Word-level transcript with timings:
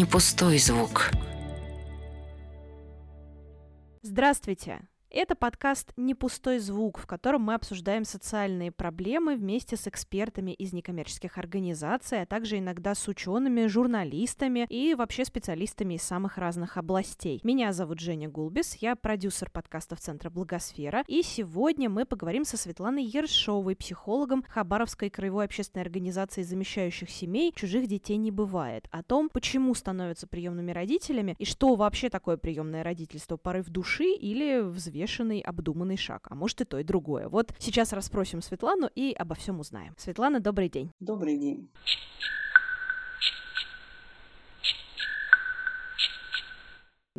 не 0.00 0.06
пустой 0.06 0.56
звук. 0.56 1.10
Здравствуйте! 4.00 4.80
Это 5.12 5.34
подкаст 5.34 5.92
«Не 5.96 6.14
пустой 6.14 6.60
звук», 6.60 6.98
в 7.00 7.06
котором 7.06 7.42
мы 7.42 7.54
обсуждаем 7.54 8.04
социальные 8.04 8.70
проблемы 8.70 9.34
вместе 9.34 9.76
с 9.76 9.88
экспертами 9.88 10.52
из 10.52 10.72
некоммерческих 10.72 11.36
организаций, 11.36 12.22
а 12.22 12.26
также 12.26 12.58
иногда 12.58 12.94
с 12.94 13.08
учеными, 13.08 13.66
журналистами 13.66 14.66
и 14.68 14.94
вообще 14.94 15.24
специалистами 15.24 15.94
из 15.94 16.02
самых 16.02 16.38
разных 16.38 16.76
областей. 16.76 17.40
Меня 17.42 17.72
зовут 17.72 17.98
Женя 17.98 18.28
Гулбис, 18.28 18.76
я 18.76 18.94
продюсер 18.94 19.50
подкастов 19.50 19.98
Центра 19.98 20.30
Благосфера, 20.30 21.02
и 21.08 21.22
сегодня 21.22 21.90
мы 21.90 22.04
поговорим 22.04 22.44
со 22.44 22.56
Светланой 22.56 23.02
Ершовой, 23.02 23.74
психологом 23.74 24.44
Хабаровской 24.48 25.10
краевой 25.10 25.46
общественной 25.46 25.82
организации 25.82 26.44
замещающих 26.44 27.10
семей 27.10 27.52
«Чужих 27.52 27.88
детей 27.88 28.16
не 28.16 28.30
бывает», 28.30 28.86
о 28.92 29.02
том, 29.02 29.28
почему 29.28 29.74
становятся 29.74 30.28
приемными 30.28 30.70
родителями 30.70 31.34
и 31.40 31.44
что 31.44 31.74
вообще 31.74 32.10
такое 32.10 32.36
приемное 32.36 32.84
родительство, 32.84 33.36
порыв 33.36 33.66
души 33.70 34.12
или 34.12 34.60
взвешенность 34.60 34.99
взвешенный, 35.00 35.40
обдуманный 35.40 35.96
шаг, 35.96 36.26
а 36.30 36.34
может 36.34 36.60
и 36.60 36.64
то, 36.64 36.78
и 36.78 36.84
другое. 36.84 37.28
Вот 37.28 37.52
сейчас 37.58 37.92
расспросим 37.92 38.42
Светлану 38.42 38.90
и 38.94 39.12
обо 39.12 39.34
всем 39.34 39.60
узнаем. 39.60 39.94
Светлана, 39.96 40.40
добрый 40.40 40.68
день. 40.68 40.92
Добрый 41.00 41.38
день. 41.38 41.70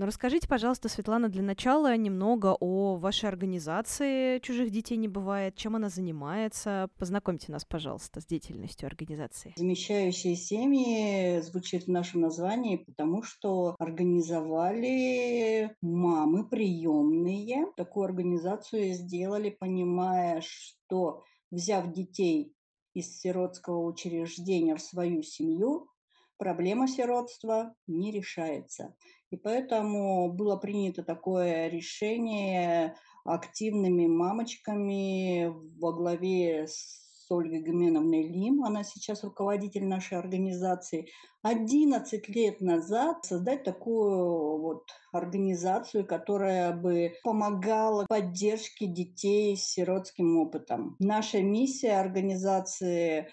Но 0.02 0.08
расскажите, 0.08 0.48
пожалуйста, 0.48 0.90
Светлана, 0.90 1.30
для 1.30 1.44
начала 1.44 1.96
немного 1.96 2.58
о 2.60 2.96
вашей 2.96 3.30
организации 3.30 4.40
«Чужих 4.40 4.72
детей 4.72 4.98
не 4.98 5.08
бывает», 5.08 5.56
чем 5.56 5.76
она 5.76 5.90
занимается. 5.90 6.90
Познакомьте 6.98 7.52
нас, 7.52 7.66
пожалуйста, 7.66 8.20
с 8.20 8.26
деятельностью 8.26 8.88
организации. 8.88 9.54
Замещающие 9.58 10.36
семьи 10.36 11.40
звучит 11.42 11.84
в 11.84 11.92
нашем 11.92 12.22
названии, 12.22 12.78
потому 12.78 13.22
что 13.22 13.76
организовали 13.78 15.76
мамы 15.84 16.50
приемные. 16.50 17.68
Такую 17.78 18.06
организацию 18.06 18.94
сделали, 18.94 19.52
понимая, 19.52 20.42
что 20.42 21.22
взяв 21.52 21.94
детей 21.94 22.56
из 22.96 23.20
сиротского 23.20 23.86
учреждения 23.86 24.76
в 24.76 24.82
свою 24.82 25.22
семью, 25.22 25.92
проблема 26.40 26.88
сиротства 26.88 27.76
не 27.86 28.12
решается. 28.12 28.96
И 29.32 29.38
поэтому 29.38 30.32
было 30.32 30.58
принято 30.58 31.04
такое 31.04 31.68
решение 31.70 32.96
активными 33.24 34.08
мамочками 34.08 35.52
во 35.80 35.94
главе 35.94 36.68
с 36.68 37.02
Ольгой 37.32 37.62
Гуменовной 37.62 38.24
Лим, 38.24 38.64
она 38.66 38.84
сейчас 38.84 39.24
руководитель 39.24 39.86
нашей 39.86 40.18
организации, 40.18 41.08
11 41.44 42.30
лет 42.30 42.60
назад 42.60 43.24
создать 43.24 43.64
такую 43.64 44.60
вот 44.60 44.90
организацию, 45.14 46.06
которая 46.06 46.74
бы 46.74 47.14
помогала 47.24 48.06
поддержке 48.08 48.86
детей 48.86 49.56
с 49.56 49.64
сиротским 49.64 50.38
опытом. 50.40 50.98
Наша 51.00 51.42
миссия 51.42 52.00
организации 52.00 53.30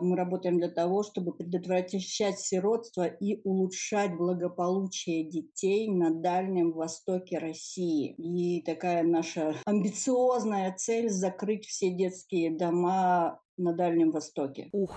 мы 0.00 0.16
работаем 0.16 0.58
для 0.58 0.70
того, 0.70 1.02
чтобы 1.02 1.34
предотвращать 1.34 2.40
сиротство 2.40 3.06
и 3.06 3.40
улучшать 3.44 4.16
благополучие 4.16 5.28
детей 5.28 5.90
на 5.90 6.10
Дальнем 6.10 6.72
Востоке 6.72 7.38
России. 7.38 8.14
И 8.18 8.62
такая 8.62 9.02
наша 9.02 9.56
амбициозная 9.66 10.74
цель– 10.76 11.08
закрыть 11.10 11.66
все 11.66 11.90
детские 11.90 12.56
дома 12.56 13.40
на 13.56 13.72
Дальнем 13.72 14.10
Востоке. 14.10 14.68
Ух, 14.72 14.94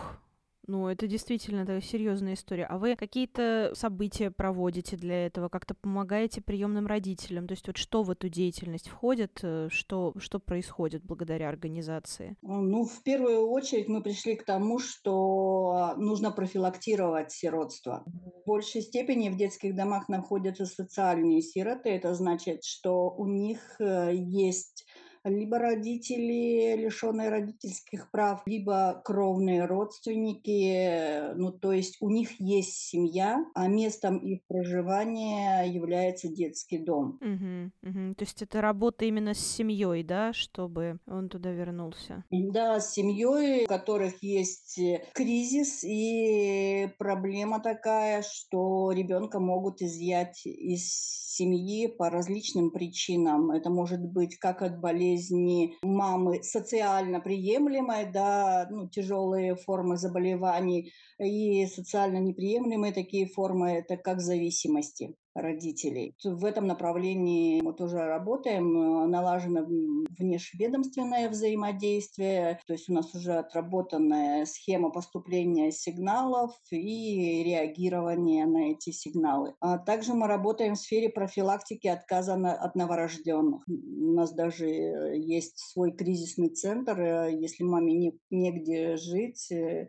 ну, 0.67 0.89
это 0.89 1.07
действительно 1.07 1.65
такая 1.65 1.81
серьезная 1.81 2.33
история. 2.33 2.65
А 2.65 2.77
вы 2.77 2.97
какие-то 2.97 3.71
события 3.73 4.31
проводите 4.31 4.97
для 4.97 5.25
этого? 5.25 5.47
Как-то 5.47 5.73
помогаете 5.73 6.41
приемным 6.41 6.87
родителям? 6.87 7.47
То 7.47 7.53
есть 7.53 7.65
вот 7.67 7.77
что 7.77 8.03
в 8.03 8.11
эту 8.11 8.27
деятельность 8.27 8.89
входит? 8.89 9.39
Э, 9.43 9.69
что, 9.71 10.13
что 10.17 10.39
происходит 10.39 11.03
благодаря 11.05 11.47
организации? 11.47 12.35
Ну, 12.41 12.83
в 12.83 13.01
первую 13.03 13.47
очередь 13.47 13.87
мы 13.87 14.03
пришли 14.03 14.35
к 14.35 14.43
тому, 14.43 14.79
что 14.79 15.93
нужно 15.95 16.31
профилактировать 16.31 17.31
сиротство. 17.31 18.03
В 18.05 18.45
большей 18.45 18.81
степени 18.81 19.29
в 19.29 19.37
детских 19.37 19.73
домах 19.73 20.09
находятся 20.09 20.65
социальные 20.65 21.41
сироты. 21.43 21.91
Это 21.91 22.13
значит, 22.13 22.65
что 22.65 23.09
у 23.09 23.25
них 23.25 23.79
э, 23.79 24.11
есть 24.13 24.85
либо 25.29 25.59
родители, 25.59 26.75
лишенные 26.75 27.29
родительских 27.29 28.11
прав, 28.11 28.41
либо 28.45 29.01
кровные 29.03 29.65
родственники. 29.65 31.33
Ну, 31.35 31.51
то 31.51 31.71
есть 31.71 31.97
у 32.01 32.09
них 32.09 32.39
есть 32.39 32.73
семья, 32.73 33.45
а 33.53 33.67
местом 33.67 34.17
их 34.17 34.41
проживания 34.47 35.63
является 35.63 36.27
детский 36.27 36.79
дом. 36.79 37.19
Угу, 37.21 37.89
угу. 37.89 38.15
То 38.15 38.23
есть 38.23 38.41
это 38.41 38.61
работа 38.61 39.05
именно 39.05 39.33
с 39.33 39.39
семьей, 39.39 40.03
да, 40.03 40.33
чтобы 40.33 40.99
он 41.07 41.29
туда 41.29 41.51
вернулся? 41.51 42.23
Да, 42.31 42.79
с 42.79 42.93
семьей, 42.93 43.65
у 43.65 43.67
которых 43.67 44.21
есть 44.21 44.79
кризис 45.13 45.83
и 45.83 46.89
проблема 46.97 47.59
такая, 47.59 48.23
что 48.23 48.91
ребенка 48.91 49.39
могут 49.39 49.81
изъять 49.81 50.45
из 50.45 51.27
семьи 51.37 51.87
по 51.87 52.09
различным 52.09 52.71
причинам. 52.71 53.51
Это 53.51 53.69
может 53.69 54.01
быть 54.01 54.37
как 54.37 54.61
от 54.61 54.79
болезни 54.79 55.16
мамы 55.81 56.43
социально 56.43 57.19
приемлемой, 57.19 58.11
да, 58.11 58.67
ну, 58.69 58.87
тяжелые 58.89 59.55
формы 59.55 59.97
заболеваний, 59.97 60.91
и 61.19 61.65
социально 61.67 62.17
неприемлемые 62.17 62.93
такие 62.93 63.27
формы, 63.27 63.71
это 63.71 63.97
как 63.97 64.21
зависимости 64.21 65.15
родителей. 65.37 66.15
В 66.23 66.43
этом 66.45 66.67
направлении 66.67 67.61
мы 67.61 67.73
тоже 67.73 67.97
работаем. 67.97 69.09
Налажено 69.09 69.65
внешведомственное 70.17 71.29
взаимодействие, 71.29 72.59
то 72.65 72.73
есть 72.73 72.89
у 72.89 72.93
нас 72.93 73.13
уже 73.13 73.33
отработанная 73.33 74.45
схема 74.45 74.89
поступления 74.89 75.71
сигналов 75.71 76.51
и 76.71 77.43
реагирования 77.43 78.45
на 78.45 78.71
эти 78.71 78.89
сигналы. 78.91 79.53
А 79.59 79.77
также 79.77 80.13
мы 80.13 80.27
работаем 80.27 80.75
в 80.75 80.79
сфере 80.79 81.09
профилактики 81.09 81.87
отказа 81.87 82.33
от 82.33 82.75
новорожденных. 82.75 83.63
У 83.67 84.11
нас 84.11 84.33
даже 84.33 84.65
есть 84.65 85.59
свой 85.59 85.91
кризисный 85.91 86.49
центр. 86.49 87.27
Если 87.29 87.63
маме 87.63 87.93
не, 87.93 88.19
негде 88.31 88.97
жить, 88.97 89.51
э, 89.51 89.87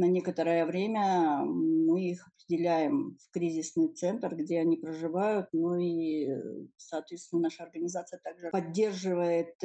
на 0.00 0.06
некоторое 0.08 0.66
время 0.66 1.42
мы 1.44 2.10
их 2.10 2.26
определяем 2.26 3.16
в 3.20 3.30
кризисный 3.30 3.88
центр, 3.88 4.34
где 4.34 4.58
они 4.58 4.76
проживают. 4.76 5.48
Ну 5.52 5.76
и, 5.76 6.28
соответственно, 6.76 7.42
наша 7.42 7.62
организация 7.62 8.18
также 8.18 8.50
поддерживает 8.50 9.56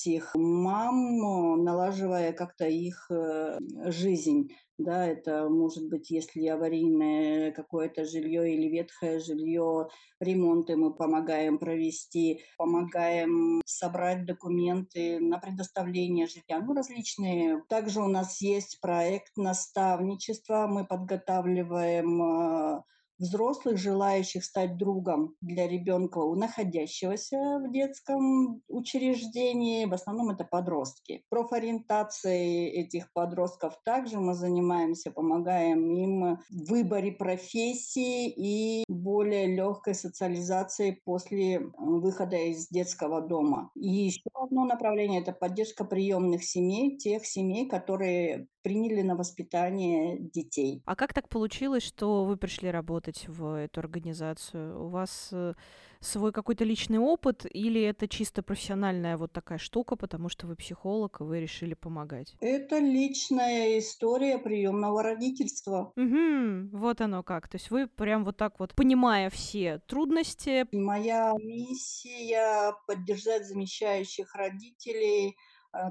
этих 0.00 0.34
мам, 0.34 1.64
налаживая 1.64 2.32
как-то 2.32 2.66
их 2.66 3.06
э, 3.10 3.58
жизнь. 3.86 4.50
Да, 4.78 5.06
это 5.06 5.48
может 5.50 5.88
быть, 5.90 6.10
если 6.10 6.46
аварийное 6.46 7.52
какое-то 7.52 8.06
жилье 8.06 8.54
или 8.54 8.66
ветхое 8.68 9.20
жилье, 9.20 9.88
ремонты 10.20 10.76
мы 10.76 10.94
помогаем 10.94 11.58
провести, 11.58 12.40
помогаем 12.56 13.60
собрать 13.66 14.24
документы 14.24 15.20
на 15.20 15.38
предоставление 15.38 16.26
жилья, 16.26 16.64
ну, 16.64 16.72
различные. 16.72 17.62
Также 17.68 18.00
у 18.00 18.08
нас 18.08 18.40
есть 18.40 18.80
проект 18.80 19.36
наставничества, 19.36 20.66
мы 20.66 20.86
подготавливаем 20.86 22.22
а, 22.22 22.84
взрослых, 23.20 23.78
желающих 23.78 24.44
стать 24.44 24.76
другом 24.76 25.34
для 25.40 25.68
ребенка, 25.68 26.20
находящегося 26.34 27.36
в 27.64 27.70
детском 27.70 28.62
учреждении. 28.68 29.84
В 29.84 29.92
основном 29.92 30.30
это 30.30 30.44
подростки. 30.44 31.22
Профориентацией 31.28 32.68
этих 32.68 33.12
подростков 33.12 33.74
также 33.84 34.18
мы 34.18 34.34
занимаемся, 34.34 35.10
помогаем 35.10 35.94
им 35.94 36.38
в 36.48 36.70
выборе 36.70 37.12
профессии 37.12 38.28
и 38.30 38.84
более 38.88 39.46
легкой 39.46 39.94
социализации 39.94 41.00
после 41.04 41.60
выхода 41.76 42.36
из 42.36 42.68
детского 42.68 43.20
дома. 43.20 43.70
И 43.74 43.88
еще 43.88 44.30
одно 44.32 44.64
направление– 44.64 45.20
это 45.22 45.32
поддержка 45.32 45.84
приемных 45.84 46.42
семей, 46.42 46.96
тех 46.96 47.26
семей, 47.26 47.68
которые 47.68 48.46
приняли 48.62 49.02
на 49.02 49.16
воспитание 49.16 50.18
детей. 50.18 50.82
А 50.84 50.96
как 50.96 51.12
так 51.12 51.28
получилось, 51.28 51.82
что 51.82 52.24
вы 52.24 52.36
пришли 52.36 52.70
работать 52.70 53.26
в 53.28 53.58
эту 53.58 53.80
организацию? 53.80 54.84
У 54.84 54.88
вас 54.88 55.28
э, 55.32 55.54
свой 56.00 56.32
какой-то 56.32 56.64
личный 56.64 56.98
опыт 56.98 57.46
или 57.50 57.80
это 57.82 58.08
чисто 58.08 58.42
профессиональная 58.42 59.16
вот 59.16 59.32
такая 59.32 59.58
штука, 59.58 59.96
потому 59.96 60.28
что 60.28 60.46
вы 60.46 60.56
психолог, 60.56 61.20
и 61.20 61.24
вы 61.24 61.40
решили 61.40 61.74
помогать? 61.74 62.34
Это 62.40 62.78
личная 62.78 63.78
история 63.78 64.38
приемного 64.38 65.02
родительства. 65.02 65.92
Угу, 65.96 66.76
вот 66.76 67.00
оно 67.00 67.22
как. 67.22 67.48
То 67.48 67.56
есть 67.56 67.70
вы 67.70 67.86
прям 67.86 68.24
вот 68.24 68.36
так 68.36 68.58
вот, 68.58 68.74
понимая 68.74 69.30
все 69.30 69.80
трудности. 69.86 70.66
Моя 70.72 71.34
миссия 71.42 72.74
поддержать 72.86 73.46
замещающих 73.46 74.34
родителей 74.34 75.36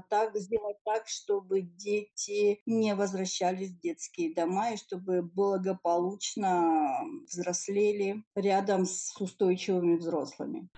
так 0.08 0.36
сделать 0.36 0.76
так, 0.84 1.08
чтобы 1.08 1.62
дети 1.62 2.60
не 2.66 2.94
возвращались 2.94 3.70
в 3.70 3.80
детские 3.80 4.34
дома 4.34 4.72
и 4.72 4.76
чтобы 4.76 5.22
благополучно 5.22 7.00
взрослели 7.26 8.24
рядом 8.34 8.84
с 8.86 9.14
устойчивыми 9.20 9.96
взрослыми. 9.96 10.68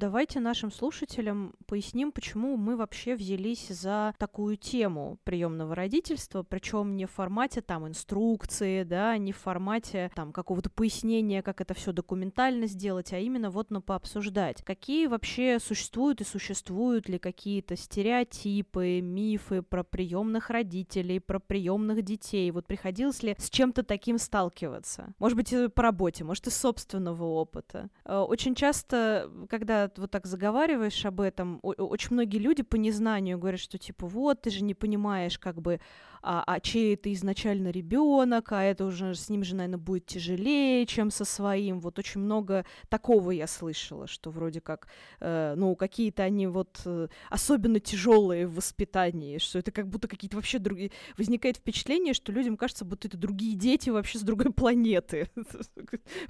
Давайте 0.00 0.40
нашим 0.40 0.72
слушателям 0.72 1.52
поясним, 1.66 2.10
почему 2.10 2.56
мы 2.56 2.74
вообще 2.78 3.14
взялись 3.14 3.68
за 3.68 4.14
такую 4.16 4.56
тему 4.56 5.18
приемного 5.24 5.74
родительства, 5.74 6.42
причем 6.42 6.96
не 6.96 7.04
в 7.04 7.10
формате 7.10 7.60
там 7.60 7.86
инструкции, 7.86 8.84
да, 8.84 9.18
не 9.18 9.32
в 9.32 9.36
формате 9.36 10.10
там 10.14 10.32
какого-то 10.32 10.70
пояснения, 10.70 11.42
как 11.42 11.60
это 11.60 11.74
все 11.74 11.92
документально 11.92 12.66
сделать, 12.66 13.12
а 13.12 13.18
именно 13.18 13.50
вот 13.50 13.70
на 13.70 13.82
пообсуждать. 13.82 14.62
Какие 14.64 15.06
вообще 15.06 15.58
существуют 15.60 16.22
и 16.22 16.24
существуют 16.24 17.06
ли 17.10 17.18
какие-то 17.18 17.76
стереотипы, 17.76 19.02
мифы 19.02 19.60
про 19.60 19.84
приемных 19.84 20.48
родителей, 20.48 21.20
про 21.20 21.40
приемных 21.40 22.00
детей? 22.00 22.50
Вот 22.52 22.66
приходилось 22.66 23.22
ли 23.22 23.36
с 23.38 23.50
чем-то 23.50 23.82
таким 23.82 24.16
сталкиваться? 24.16 25.12
Может 25.18 25.36
быть, 25.36 25.74
по 25.74 25.82
работе, 25.82 26.24
может, 26.24 26.46
из 26.46 26.56
собственного 26.56 27.24
опыта. 27.24 27.90
Э, 28.06 28.20
очень 28.20 28.54
часто, 28.54 29.30
когда 29.50 29.89
вот 29.98 30.10
так 30.10 30.26
заговариваешь 30.26 31.04
об 31.04 31.20
этом, 31.20 31.58
очень 31.62 32.12
многие 32.12 32.38
люди 32.38 32.62
по 32.62 32.76
незнанию 32.76 33.38
говорят, 33.38 33.60
что 33.60 33.78
типа 33.78 34.06
вот 34.06 34.42
ты 34.42 34.50
же 34.50 34.62
не 34.62 34.74
понимаешь, 34.74 35.38
как 35.38 35.60
бы, 35.60 35.80
а, 36.22 36.44
а 36.46 36.60
чей 36.60 36.94
это 36.94 37.12
изначально 37.14 37.70
ребенок, 37.70 38.52
а 38.52 38.62
это 38.62 38.84
уже 38.84 39.14
с 39.14 39.28
ним 39.30 39.42
же, 39.42 39.54
наверное, 39.54 39.78
будет 39.78 40.06
тяжелее, 40.06 40.84
чем 40.86 41.10
со 41.10 41.24
своим. 41.24 41.80
Вот 41.80 41.98
очень 41.98 42.20
много 42.20 42.66
такого 42.88 43.30
я 43.30 43.46
слышала, 43.46 44.06
что 44.06 44.30
вроде 44.30 44.60
как, 44.60 44.88
э, 45.20 45.54
ну, 45.56 45.74
какие-то 45.76 46.22
они 46.22 46.46
вот 46.46 46.80
э, 46.84 47.08
особенно 47.30 47.80
тяжелые 47.80 48.46
в 48.46 48.56
воспитании, 48.56 49.38
что 49.38 49.58
это 49.58 49.70
как 49.70 49.88
будто 49.88 50.08
какие-то 50.08 50.36
вообще 50.36 50.58
другие... 50.58 50.90
Возникает 51.16 51.56
впечатление, 51.56 52.12
что 52.12 52.32
людям 52.32 52.56
кажется, 52.56 52.84
будто 52.84 53.08
это 53.08 53.16
другие 53.16 53.56
дети 53.56 53.88
вообще 53.90 54.18
с 54.18 54.22
другой 54.22 54.52
планеты. 54.52 55.30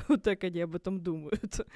Вот 0.08 0.22
так 0.22 0.44
они 0.44 0.60
об 0.60 0.74
этом 0.74 1.00
думают. 1.00 1.66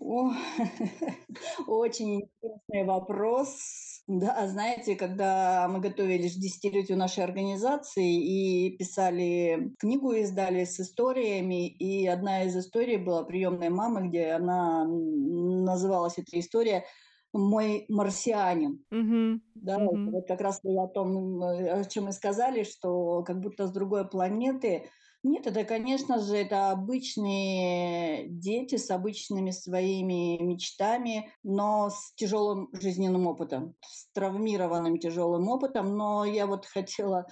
О, 0.00 0.30
очень 1.66 2.22
интересный 2.22 2.84
вопрос. 2.84 4.02
Да, 4.06 4.46
знаете, 4.48 4.96
когда 4.96 5.66
мы 5.68 5.80
готовились 5.80 6.36
к 6.36 6.40
десятилетию 6.40 6.98
нашей 6.98 7.24
организации 7.24 8.68
и 8.68 8.76
писали 8.76 9.72
книгу, 9.78 10.12
издали 10.12 10.64
с 10.64 10.78
историями, 10.80 11.68
и 11.68 12.06
одна 12.06 12.44
из 12.44 12.56
историй 12.56 12.96
была 12.96 13.24
приемная 13.24 13.70
мамы, 13.70 14.08
где 14.08 14.32
она 14.32 14.84
называлась 14.84 16.18
эта 16.18 16.38
история 16.38 16.84
мой 17.32 17.84
марсианин. 17.88 18.84
Mm-hmm. 18.92 19.40
Да, 19.54 19.78
mm-hmm. 19.78 20.10
вот 20.10 20.28
как 20.28 20.40
раз 20.40 20.60
о 20.64 20.86
том, 20.88 21.42
о 21.42 21.84
чем 21.84 22.04
мы 22.04 22.12
сказали, 22.12 22.62
что 22.62 23.22
как 23.22 23.40
будто 23.40 23.66
с 23.66 23.72
другой 23.72 24.08
планеты 24.08 24.88
нет, 25.24 25.46
это, 25.46 25.64
конечно 25.64 26.20
же, 26.20 26.36
это 26.36 26.70
обычные 26.70 28.28
дети 28.28 28.76
с 28.76 28.90
обычными 28.90 29.50
своими 29.52 30.40
мечтами, 30.42 31.32
но 31.42 31.88
с 31.90 32.12
тяжелым 32.14 32.68
жизненным 32.72 33.26
опытом, 33.26 33.74
с 33.80 34.12
травмированным 34.12 34.98
тяжелым 34.98 35.48
опытом. 35.48 35.96
Но 35.96 36.26
я 36.26 36.46
вот 36.46 36.66
хотела 36.66 37.26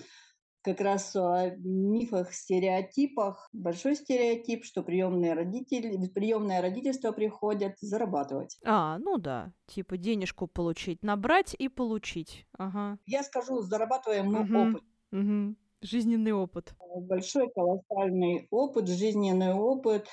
как 0.62 0.80
раз 0.80 1.14
о 1.16 1.50
мифах, 1.58 2.32
стереотипах. 2.32 3.48
Большой 3.52 3.96
стереотип, 3.96 4.64
что 4.64 4.82
приемные 4.82 5.34
родители, 5.34 6.08
приемное 6.08 6.62
родительство 6.62 7.12
приходят 7.12 7.74
зарабатывать. 7.80 8.58
А, 8.64 8.98
ну 8.98 9.18
да, 9.18 9.52
типа 9.66 9.98
денежку 9.98 10.46
получить, 10.46 11.02
набрать 11.02 11.54
и 11.58 11.68
получить. 11.68 12.46
Ага. 12.56 12.98
Я 13.04 13.22
скажу, 13.22 13.60
зарабатываем 13.60 14.32
мы 14.32 14.44
угу. 14.44 14.70
опыт. 14.70 14.84
Угу. 15.12 15.56
Жизненный 15.82 16.32
опыт. 16.32 16.74
Большой 16.94 17.50
колоссальный 17.50 18.46
опыт, 18.50 18.88
жизненный 18.88 19.52
опыт. 19.52 20.06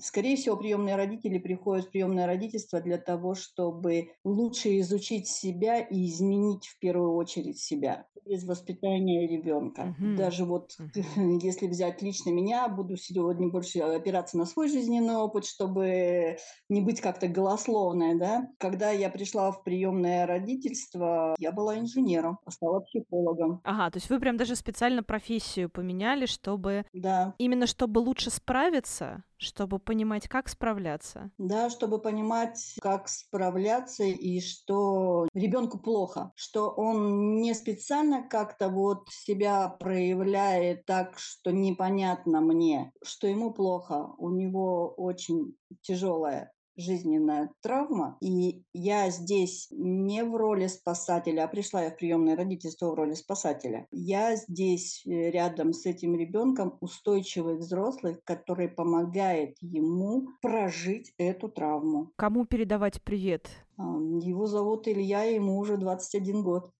Скорее 0.00 0.36
всего, 0.36 0.56
приемные 0.56 0.96
родители 0.96 1.38
приходят 1.38 1.86
в 1.86 1.90
приемное 1.90 2.26
родительство 2.26 2.80
для 2.80 2.98
того, 2.98 3.34
чтобы 3.34 4.10
лучше 4.24 4.78
изучить 4.80 5.28
себя 5.28 5.80
и 5.80 6.06
изменить 6.06 6.66
в 6.66 6.78
первую 6.78 7.14
очередь 7.14 7.58
себя 7.58 8.06
без 8.26 8.44
воспитания 8.44 9.26
ребенка. 9.26 9.94
Угу. 9.98 10.16
Даже 10.16 10.44
вот 10.44 10.72
угу. 10.78 11.38
если 11.42 11.66
взять 11.66 12.02
лично 12.02 12.30
меня, 12.30 12.68
буду 12.68 12.96
сегодня 12.96 13.48
больше 13.48 13.80
опираться 13.80 14.38
на 14.38 14.46
свой 14.46 14.68
жизненный 14.68 15.16
опыт, 15.16 15.44
чтобы 15.44 16.36
не 16.68 16.80
быть 16.80 17.00
как-то 17.00 17.28
голословной, 17.28 18.18
да. 18.18 18.48
Когда 18.58 18.90
я 18.90 19.10
пришла 19.10 19.50
в 19.50 19.62
приемное 19.64 20.26
родительство, 20.26 21.34
я 21.38 21.52
была 21.52 21.78
инженером, 21.78 22.38
а 22.44 22.50
стала 22.50 22.80
психологом. 22.80 23.60
Ага, 23.64 23.90
то 23.90 23.96
есть 23.96 24.10
вы 24.10 24.20
прям 24.20 24.36
даже 24.36 24.56
специально 24.56 25.02
профессию 25.02 25.68
поменяли, 25.68 26.26
чтобы 26.26 26.86
да. 26.92 27.34
именно 27.38 27.66
чтобы 27.66 27.98
лучше 27.98 28.30
справиться 28.30 29.24
чтобы 29.42 29.78
понимать, 29.78 30.28
как 30.28 30.48
справляться. 30.48 31.30
Да, 31.38 31.68
чтобы 31.70 32.00
понимать, 32.00 32.76
как 32.80 33.08
справляться 33.08 34.04
и 34.04 34.40
что 34.40 35.28
ребенку 35.34 35.78
плохо, 35.78 36.32
что 36.36 36.70
он 36.70 37.36
не 37.40 37.54
специально 37.54 38.26
как-то 38.28 38.68
вот 38.68 39.08
себя 39.10 39.68
проявляет 39.68 40.86
так, 40.86 41.18
что 41.18 41.50
непонятно 41.50 42.40
мне, 42.40 42.92
что 43.02 43.26
ему 43.26 43.52
плохо, 43.52 44.08
у 44.18 44.30
него 44.30 44.94
очень 44.96 45.56
тяжелая 45.82 46.52
жизненная 46.76 47.50
травма, 47.60 48.16
и 48.20 48.62
я 48.72 49.10
здесь 49.10 49.68
не 49.70 50.24
в 50.24 50.36
роли 50.36 50.66
спасателя, 50.66 51.44
а 51.44 51.48
пришла 51.48 51.84
я 51.84 51.90
в 51.90 51.96
приемное 51.96 52.36
родительство 52.36 52.90
в 52.90 52.94
роли 52.94 53.14
спасателя. 53.14 53.86
Я 53.90 54.36
здесь 54.36 55.02
э, 55.06 55.30
рядом 55.30 55.72
с 55.72 55.86
этим 55.86 56.16
ребенком 56.16 56.78
устойчивый 56.80 57.56
взрослый, 57.56 58.16
который 58.24 58.68
помогает 58.68 59.56
ему 59.60 60.28
прожить 60.40 61.12
эту 61.18 61.48
травму. 61.48 62.10
Кому 62.16 62.46
передавать 62.46 63.02
привет? 63.02 63.50
Его 63.78 64.46
зовут 64.46 64.86
Илья, 64.86 65.24
ему 65.24 65.58
уже 65.58 65.76
21 65.76 66.42
год. 66.42 66.70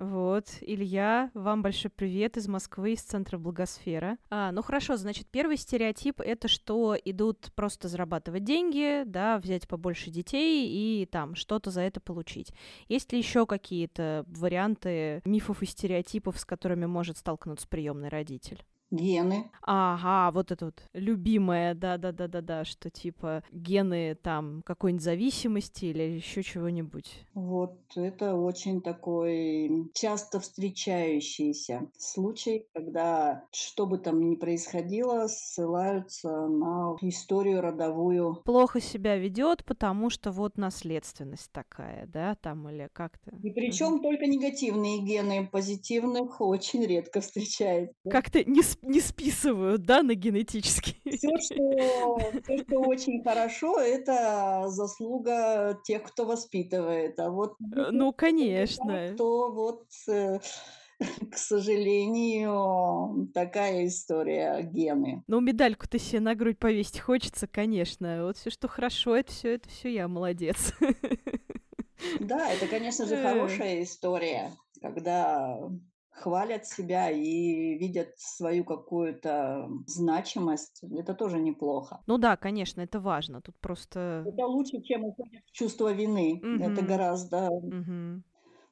Вот, 0.00 0.46
Илья, 0.62 1.30
вам 1.34 1.60
большой 1.60 1.90
привет 1.90 2.38
из 2.38 2.48
Москвы, 2.48 2.94
из 2.94 3.02
центра 3.02 3.36
Благосфера. 3.36 4.16
А, 4.30 4.50
ну 4.50 4.62
хорошо, 4.62 4.96
значит, 4.96 5.26
первый 5.30 5.58
стереотип— 5.58 6.20
это 6.24 6.48
что 6.48 6.96
идут 7.04 7.52
просто 7.54 7.86
зарабатывать 7.86 8.42
деньги, 8.42 9.02
да, 9.04 9.36
взять 9.36 9.68
побольше 9.68 10.08
детей 10.08 11.02
и 11.02 11.04
там 11.04 11.34
что-то 11.34 11.70
за 11.70 11.82
это 11.82 12.00
получить. 12.00 12.54
Есть 12.88 13.12
ли 13.12 13.18
еще 13.18 13.44
какие-то 13.44 14.24
варианты 14.26 15.20
мифов 15.26 15.62
и 15.62 15.66
стереотипов, 15.66 16.40
с 16.40 16.46
которыми 16.46 16.86
может 16.86 17.18
столкнуться 17.18 17.68
приемный 17.68 18.08
родитель? 18.08 18.64
Гены. 18.90 19.50
Ага, 19.62 20.32
вот 20.32 20.50
это 20.50 20.66
вот 20.66 20.82
любимое, 20.92 21.74
да-да-да-да-да, 21.74 22.64
что 22.64 22.90
типа 22.90 23.42
гены 23.52 24.16
там 24.22 24.62
какой-нибудь 24.64 25.04
зависимости 25.04 25.86
или 25.86 26.02
еще 26.02 26.42
чего-нибудь. 26.42 27.26
Вот 27.34 27.78
это 27.96 28.34
очень 28.34 28.80
такой 28.80 29.90
часто 29.94 30.40
встречающийся 30.40 31.88
случай, 31.98 32.66
когда 32.72 33.44
что 33.52 33.86
бы 33.86 33.98
там 33.98 34.30
ни 34.30 34.34
происходило, 34.34 35.26
ссылаются 35.28 36.28
на 36.28 36.96
историю 37.00 37.60
родовую. 37.60 38.36
Плохо 38.44 38.80
себя 38.80 39.16
ведет, 39.16 39.64
потому 39.64 40.10
что 40.10 40.32
вот 40.32 40.56
наследственность 40.56 41.50
такая, 41.52 42.06
да, 42.06 42.34
там 42.34 42.68
или 42.68 42.88
как-то. 42.92 43.30
И 43.42 43.50
причем 43.50 44.00
только 44.00 44.26
негативные 44.26 45.00
гены, 45.00 45.48
позитивных 45.50 46.40
очень 46.40 46.84
редко 46.84 47.20
встречается. 47.20 47.94
Как-то 48.08 48.42
не, 48.44 48.62
не 48.82 49.00
списывают, 49.00 49.82
да, 49.82 50.02
на 50.02 50.14
генетический. 50.14 50.96
Все, 51.04 51.28
что, 51.38 52.18
все, 52.42 52.58
что 52.64 52.80
очень 52.80 53.22
хорошо, 53.22 53.78
это 53.78 54.64
заслуга 54.68 55.78
тех, 55.84 56.02
кто 56.02 56.24
воспитывает. 56.24 57.18
А 57.18 57.30
вот 57.30 57.54
э, 57.76 57.90
ну, 57.90 58.12
конечно. 58.12 59.14
То 59.16 59.52
вот 59.52 59.86
э, 60.08 60.38
к 61.30 61.36
сожалению, 61.36 63.30
такая 63.32 63.86
история 63.86 64.62
гены. 64.62 65.22
Ну, 65.26 65.40
медальку-то 65.40 65.98
себе 65.98 66.20
на 66.20 66.34
грудь 66.34 66.58
повесить 66.58 67.00
хочется, 67.00 67.46
конечно. 67.46 68.24
Вот 68.24 68.36
все, 68.36 68.50
что 68.50 68.68
хорошо, 68.68 69.16
это 69.16 69.32
все, 69.32 69.54
это 69.54 69.68
все 69.68 69.92
я 69.92 70.08
молодец. 70.08 70.74
Да, 72.18 72.50
это, 72.50 72.66
конечно 72.66 73.04
же, 73.04 73.14
э. 73.14 73.22
хорошая 73.22 73.82
история, 73.82 74.50
когда 74.80 75.60
хвалят 76.10 76.66
себя 76.66 77.10
и 77.10 77.78
видят 77.78 78.14
свою 78.16 78.64
какую-то 78.64 79.68
значимость, 79.86 80.82
это 80.96 81.14
тоже 81.14 81.38
неплохо. 81.38 82.00
Ну 82.06 82.18
да, 82.18 82.36
конечно, 82.36 82.80
это 82.80 83.00
важно. 83.00 83.40
Тут 83.40 83.56
просто... 83.56 84.24
Это 84.26 84.46
лучше, 84.46 84.80
чем 84.82 85.04
уходить 85.04 85.44
в 85.46 85.52
чувство 85.52 85.92
вины. 85.92 86.40
Угу. 86.42 86.64
Это 86.64 86.82
гораздо... 86.82 87.48
Угу. 87.48 88.22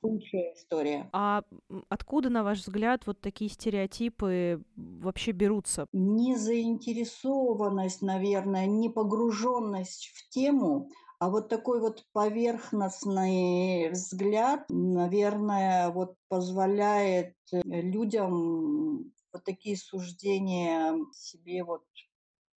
лучшая 0.02 0.54
история. 0.54 1.08
А 1.12 1.42
откуда, 1.88 2.30
на 2.30 2.44
ваш 2.44 2.58
взгляд, 2.60 3.06
вот 3.06 3.20
такие 3.20 3.50
стереотипы 3.50 4.62
вообще 4.76 5.32
берутся? 5.32 5.86
Не 5.92 6.36
заинтересованность, 6.36 8.02
наверное, 8.02 8.66
не 8.66 8.88
погруженность 8.88 10.12
в 10.14 10.28
тему, 10.28 10.90
а 11.18 11.30
вот 11.30 11.48
такой 11.48 11.80
вот 11.80 12.04
поверхностный 12.12 13.90
взгляд, 13.90 14.66
наверное, 14.68 15.90
вот 15.90 16.14
позволяет 16.28 17.34
э, 17.52 17.60
людям 17.64 19.12
вот 19.32 19.44
такие 19.44 19.76
суждения 19.76 20.96
себе 21.12 21.64
вот 21.64 21.84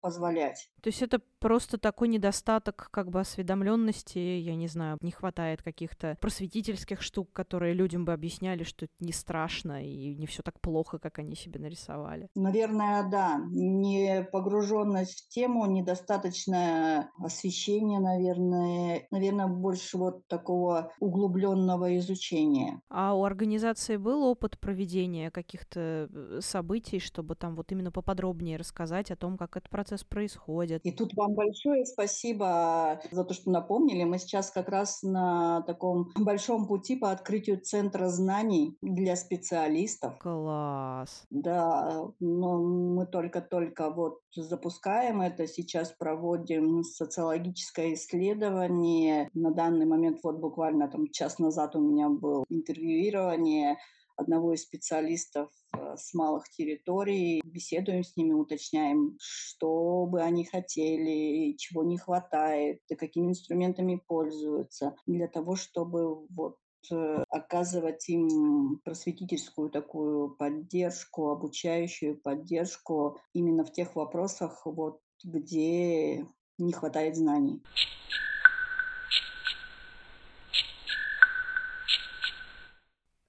позволять. 0.01 0.71
То 0.83 0.89
есть 0.89 1.03
это 1.03 1.21
просто 1.41 1.79
такой 1.79 2.09
недостаток 2.09 2.89
как 2.91 3.11
бы 3.11 3.21
осведомленности, 3.21 4.19
я 4.19 4.55
не 4.55 4.69
знаю, 4.69 4.99
не 5.01 5.11
хватает 5.11 5.63
каких-то 5.63 6.17
просветительских 6.21 7.03
штук, 7.03 7.33
которые 7.33 7.75
людям 7.75 8.05
бы 8.05 8.13
объясняли, 8.13 8.65
что 8.65 8.87
это 8.87 8.95
не 9.01 9.13
страшно 9.13 9.85
и 9.85 10.15
не 10.15 10.27
все 10.27 10.43
так 10.43 10.61
плохо, 10.61 10.99
как 10.99 11.19
они 11.19 11.35
себе 11.35 11.61
нарисовали. 11.61 12.29
Наверное, 12.35 13.09
да. 13.11 13.41
Не 13.51 14.27
погруженность 14.31 15.27
в 15.27 15.29
тему, 15.29 15.67
недостаточное 15.67 17.11
освещение, 17.19 18.01
наверное, 18.01 19.07
наверное, 19.11 19.47
больше 19.47 19.99
вот 19.99 20.27
такого 20.29 20.93
углубленного 21.01 21.97
изучения. 21.99 22.81
А 22.89 23.15
у 23.15 23.25
организации 23.25 23.97
был 23.97 24.25
опыт 24.25 24.59
проведения 24.59 25.31
каких-то 25.31 26.09
э, 26.13 26.41
событий, 26.43 26.99
чтобы 26.99 27.35
там 27.35 27.57
вот 27.57 27.73
именно 27.73 27.91
поподробнее 27.91 28.57
рассказать 28.57 29.11
о 29.11 29.17
том, 29.17 29.37
как 29.37 29.57
этот 29.57 29.71
процесс 29.71 30.05
происходит? 30.05 30.61
происходит. 30.61 30.85
И 30.85 30.93
тут 30.93 31.15
вам 31.15 31.30
большое 31.31 31.85
спасибо 31.87 33.01
за 33.11 33.25
то, 33.25 33.35
что 33.35 33.51
напомнили. 33.51 34.05
Мы 34.05 34.19
сейчас 34.19 34.51
как 34.51 34.69
раз 34.69 35.03
на 35.03 35.63
таком 35.63 36.11
большом 36.17 36.67
пути 36.67 36.97
по 36.97 37.11
открытию 37.11 37.61
центра 37.61 38.09
знаний 38.09 38.77
для 38.83 39.17
специалистов. 39.17 40.19
Класс. 40.19 41.25
Да, 41.31 42.11
но 42.21 42.59
мы 42.59 43.07
только-только 43.07 43.91
вот 43.91 44.21
запускаем 44.35 45.21
это, 45.21 45.47
сейчас 45.47 45.91
проводим 45.91 46.83
социологическое 46.85 47.95
исследование. 47.95 49.29
На 49.35 49.51
данный 49.51 49.87
момент, 49.87 50.21
вот 50.23 50.37
буквально 50.37 50.89
там 50.89 51.09
час 51.11 51.39
назад 51.39 51.77
у 51.77 51.81
меня 51.81 52.09
был 52.09 52.45
интервьюирование 52.49 53.79
одного 54.21 54.53
из 54.53 54.63
специалистов 54.63 55.51
э, 55.77 55.97
с 55.97 56.15
малых 56.15 56.49
территорий, 56.51 57.41
беседуем 57.45 58.05
с 58.05 58.17
ними, 58.17 58.33
уточняем, 58.33 59.17
что 59.19 60.07
бы 60.07 60.23
они 60.23 60.45
хотели, 60.45 61.57
чего 61.57 61.83
не 61.83 61.99
хватает, 61.99 62.81
и 62.89 62.95
какими 62.95 63.31
инструментами 63.31 64.01
пользуются, 64.07 64.95
для 65.07 65.27
того, 65.27 65.57
чтобы 65.57 66.27
вот 66.29 66.57
э, 66.91 67.25
оказывать 67.29 68.09
им 68.09 68.81
просветительскую 68.85 69.71
такую 69.71 70.37
поддержку, 70.37 71.31
обучающую 71.31 72.21
поддержку 72.21 73.19
именно 73.33 73.65
в 73.65 73.73
тех 73.73 73.97
вопросах, 73.97 74.63
вот, 74.65 75.01
где 75.25 76.27
не 76.59 76.73
хватает 76.73 77.17
знаний. 77.17 77.63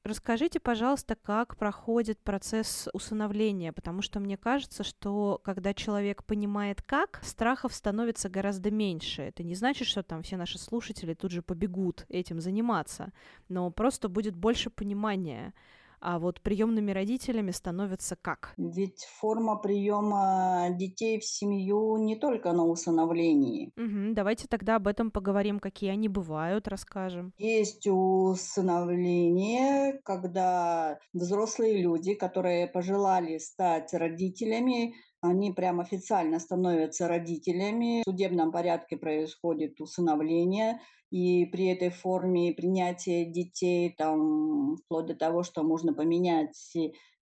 Расскажите, 0.04 0.60
пожалуйста, 0.60 1.16
как 1.16 1.58
проходит 1.58 2.20
процесс 2.24 2.90
усыновления, 2.92 3.72
потому 3.72 4.02
что 4.02 4.20
мне 4.20 4.36
кажется, 4.36 4.84
что 4.84 5.40
когда 5.44 5.76
человек 5.76 6.24
понимает 6.24 6.82
как, 6.82 7.20
страхов 7.24 7.72
становится 7.76 8.28
гораздо 8.28 8.72
меньше. 8.72 9.22
Это 9.22 9.44
не 9.44 9.54
значит, 9.54 9.88
что 9.88 10.02
там 10.02 10.24
все 10.24 10.38
наши 10.38 10.58
слушатели 10.58 11.14
тут 11.14 11.30
же 11.30 11.44
побегут 11.44 12.08
этим 12.10 12.42
заниматься, 12.42 13.14
но 13.48 13.70
просто 13.70 14.10
будет 14.10 14.36
больше 14.36 14.72
понимания 14.72 15.54
а 16.02 16.20
вот 16.20 16.42
приемными 16.42 16.92
родителями 16.92 17.52
становятся 17.52 18.18
как? 18.22 18.54
Ведь 18.58 19.06
форма 19.20 19.56
приема 19.56 20.68
детей 20.72 21.20
в 21.20 21.24
семью 21.24 21.98
не 21.98 22.16
только 22.16 22.52
на 22.52 22.66
усыновлении. 22.66 23.72
Угу, 23.78 24.14
давайте 24.14 24.48
тогда 24.48 24.78
об 24.78 24.88
этом 24.88 25.12
поговорим, 25.12 25.60
какие 25.60 25.92
они 25.92 26.10
бывают, 26.10 26.68
расскажем. 26.68 27.34
Есть 27.38 27.88
усыновление, 27.88 30.02
когда 30.04 30.98
взрослые 31.14 31.80
люди, 31.82 32.16
которые 32.16 32.68
пожелали 32.68 33.38
стать 33.38 33.94
родителями, 33.94 34.96
они 35.22 35.52
прям 35.52 35.80
официально 35.80 36.40
становятся 36.40 37.08
родителями. 37.08 38.02
В 38.02 38.10
судебном 38.10 38.52
порядке 38.52 38.98
происходит 38.98 39.80
усыновление, 39.80 40.80
и 41.12 41.46
при 41.46 41.68
этой 41.68 41.90
форме 41.90 42.54
принятия 42.54 43.26
детей, 43.26 43.94
там, 43.96 44.78
вплоть 44.78 45.08
до 45.08 45.16
того, 45.16 45.44
что 45.44 45.62
можно 45.62 45.94
поменять 45.94 46.74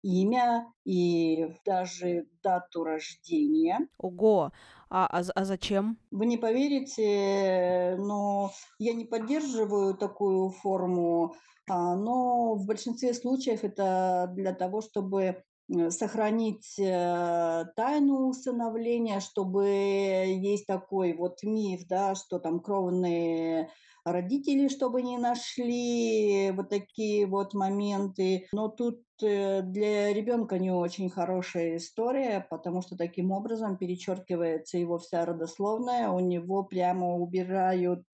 имя 0.04 0.72
и 0.86 1.48
даже 1.66 2.28
дату 2.44 2.84
рождения. 2.84 3.80
Ого! 3.98 4.52
А, 4.90 5.06
а, 5.06 5.24
а 5.36 5.46
зачем? 5.46 5.98
Вы 6.12 6.26
не 6.26 6.38
поверите, 6.38 7.96
но 8.00 8.52
я 8.80 8.94
не 8.94 9.06
поддерживаю 9.06 9.96
такую 9.96 10.50
форму, 10.50 11.36
а, 11.70 11.96
но 11.96 12.56
в 12.56 12.66
большинстве 12.66 13.14
случаев 13.14 13.64
это 13.64 14.32
для 14.36 14.54
того, 14.54 14.82
чтобы 14.82 15.44
сохранить 15.90 16.80
э, 16.80 17.66
тайну 17.76 18.30
усыновления, 18.30 19.20
чтобы 19.20 19.66
есть 19.68 20.66
такой 20.66 21.14
вот 21.14 21.44
миф, 21.44 21.88
да, 21.88 22.16
что 22.16 22.40
там 22.40 22.60
кровные 22.60 23.70
родители, 24.12 24.68
чтобы 24.68 25.02
не 25.02 25.18
нашли 25.18 26.52
вот 26.52 26.70
такие 26.70 27.26
вот 27.26 27.54
моменты. 27.54 28.48
Но 28.52 28.70
тут 28.70 29.02
э, 29.22 29.62
для 29.62 30.14
ребенка 30.14 30.60
не 30.60 30.72
очень 30.72 31.10
хорошая 31.10 31.78
история, 31.78 32.46
потому 32.50 32.82
что 32.82 32.98
таким 32.98 33.32
образом 33.32 33.78
перечеркивается 33.78 34.78
его 34.78 34.98
вся 34.98 35.26
родословная, 35.26 36.10
у 36.10 36.20
него 36.20 36.64
прямо 36.64 37.16
убирают 37.16 38.06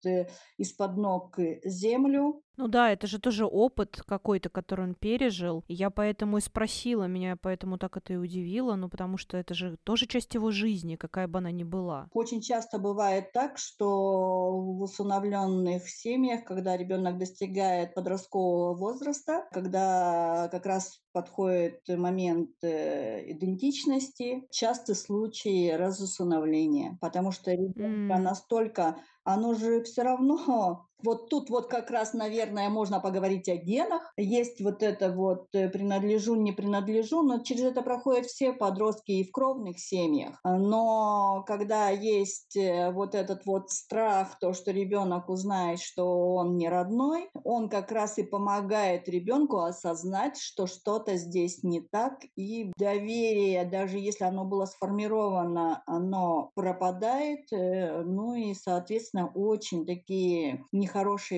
из-под 0.58 0.98
ног 0.98 1.38
землю, 1.64 2.42
ну 2.58 2.70
да, 2.70 2.92
это 2.92 3.06
же 3.08 3.20
тоже 3.20 3.46
опыт 3.46 4.02
какой-то, 4.08 4.50
который 4.50 4.86
он 4.86 4.96
пережил. 4.96 5.64
Я 5.68 5.90
поэтому 5.90 6.38
и 6.38 6.42
спросила, 6.42 7.04
меня 7.04 7.36
поэтому 7.36 7.78
так 7.78 7.98
это 7.98 8.14
и 8.14 8.18
удивило, 8.18 8.76
ну 8.76 8.88
потому 8.90 9.18
что 9.18 9.38
это 9.38 9.54
же 9.54 9.78
тоже 9.84 10.08
часть 10.08 10.34
его 10.36 10.52
жизни, 10.52 10.96
какая 10.96 11.28
бы 11.28 11.40
она 11.40 11.52
ни 11.52 11.64
была. 11.64 12.08
Очень 12.14 12.42
часто 12.42 12.78
бывает 12.80 13.34
так, 13.34 13.58
что 13.58 14.58
в 14.58 14.82
усыновленных 14.82 15.85
семьях, 15.90 16.44
когда 16.44 16.78
ребенок 16.78 17.18
достигает 17.18 17.94
подросткового 17.94 18.76
возраста, 18.76 19.48
когда 19.52 20.50
как 20.52 20.66
раз 20.66 21.02
подходит 21.12 21.82
момент 21.88 22.52
э, 22.62 23.32
идентичности, 23.32 24.48
часто 24.52 24.96
случаи 24.96 25.72
разусыновления, 25.72 26.98
потому 27.02 27.32
что 27.32 27.52
ребенка 27.52 28.16
mm. 28.16 28.22
настолько 28.22 28.98
оно 29.24 29.56
же 29.56 29.84
все 29.84 30.04
равно 30.04 30.88
вот 31.06 31.30
тут 31.30 31.50
вот 31.50 31.68
как 31.68 31.92
раз, 31.92 32.14
наверное, 32.14 32.70
можно 32.70 33.00
поговорить 33.00 33.48
о 33.48 33.56
генах. 33.56 34.12
Есть 34.18 34.62
вот 34.62 34.84
это 34.84 35.12
вот 35.12 35.48
э, 35.54 35.70
принадлежу, 35.70 36.36
не 36.36 36.52
принадлежу, 36.52 37.22
но 37.22 37.40
через 37.40 37.64
это 37.64 37.82
проходят 37.82 38.26
все 38.26 38.52
подростки 38.52 39.12
и 39.12 39.24
в 39.24 39.32
кровных 39.32 39.80
семьях. 39.80 40.40
Но 40.44 41.44
когда 41.48 41.90
есть 41.90 42.58
э, 42.58 42.92
вот 42.92 43.16
этот 43.16 43.46
вот 43.46 43.70
страх, 43.70 44.38
то, 44.40 44.54
что 44.54 44.72
ребенок 44.72 45.30
узнает, 45.30 45.80
что 45.80 46.34
он 46.34 46.58
не 46.58 46.68
родной, 46.68 47.30
он 47.44 47.70
как 47.70 47.92
раз 47.92 48.18
и 48.18 48.24
помогает 48.24 49.08
ребенку 49.08 49.60
осознать, 49.60 50.38
что 50.38 50.68
что-то 50.68 51.16
здесь 51.18 51.64
не 51.64 51.82
так, 51.82 52.20
и 52.36 52.72
доверие, 52.78 53.66
даже 53.66 54.00
если 54.00 54.26
оно 54.26 54.46
было 54.46 54.66
сформировано, 54.66 55.84
оно 55.86 56.52
пропадает, 56.56 57.52
э, 57.54 58.02
ну 58.02 58.34
и, 58.34 58.54
соответственно, 58.54 59.32
очень 59.34 59.86
такие 59.86 60.66
нехорошие 60.72 60.95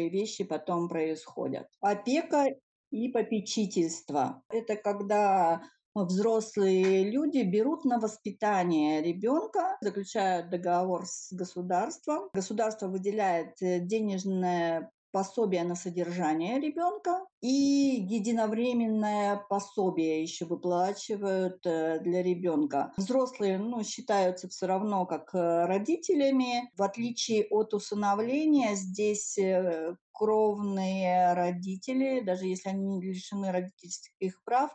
вещи 0.10 0.44
потом 0.44 0.90
происходят. 0.90 1.68
Опека 1.82 2.56
и 2.92 3.10
попечительство. 3.10 4.44
Это 4.50 4.76
когда 4.76 5.62
взрослые 5.94 7.10
люди 7.10 7.40
берут 7.40 7.86
на 7.86 8.00
воспитание 8.00 9.02
ребенка, 9.02 9.78
заключают 9.82 10.50
договор 10.50 11.06
с 11.06 11.34
государством. 11.34 12.30
Государство 12.34 12.88
выделяет 12.88 13.62
э, 13.62 13.80
денежное 13.80 14.92
пособие 15.18 15.64
на 15.64 15.74
содержание 15.74 16.60
ребенка 16.60 17.26
и 17.42 17.48
единовременное 17.48 19.38
пособие 19.50 20.22
еще 20.22 20.46
выплачивают 20.46 21.66
э, 21.66 22.00
для 22.02 22.22
ребенка. 22.22 22.94
Взрослые 22.98 23.58
ну, 23.58 23.84
считаются 23.84 24.48
все 24.48 24.68
равно 24.68 25.08
как 25.08 25.34
э, 25.34 25.66
родителями. 25.66 26.72
В 26.78 26.84
отличие 26.84 27.48
от 27.50 27.74
усыновления, 27.74 28.76
здесь 28.76 29.40
э, 29.40 29.96
кровные 30.12 31.34
родители, 31.34 32.20
даже 32.20 32.46
если 32.46 32.70
они 32.70 33.02
лишены 33.02 33.52
родительских 33.52 34.44
прав, 34.44 34.70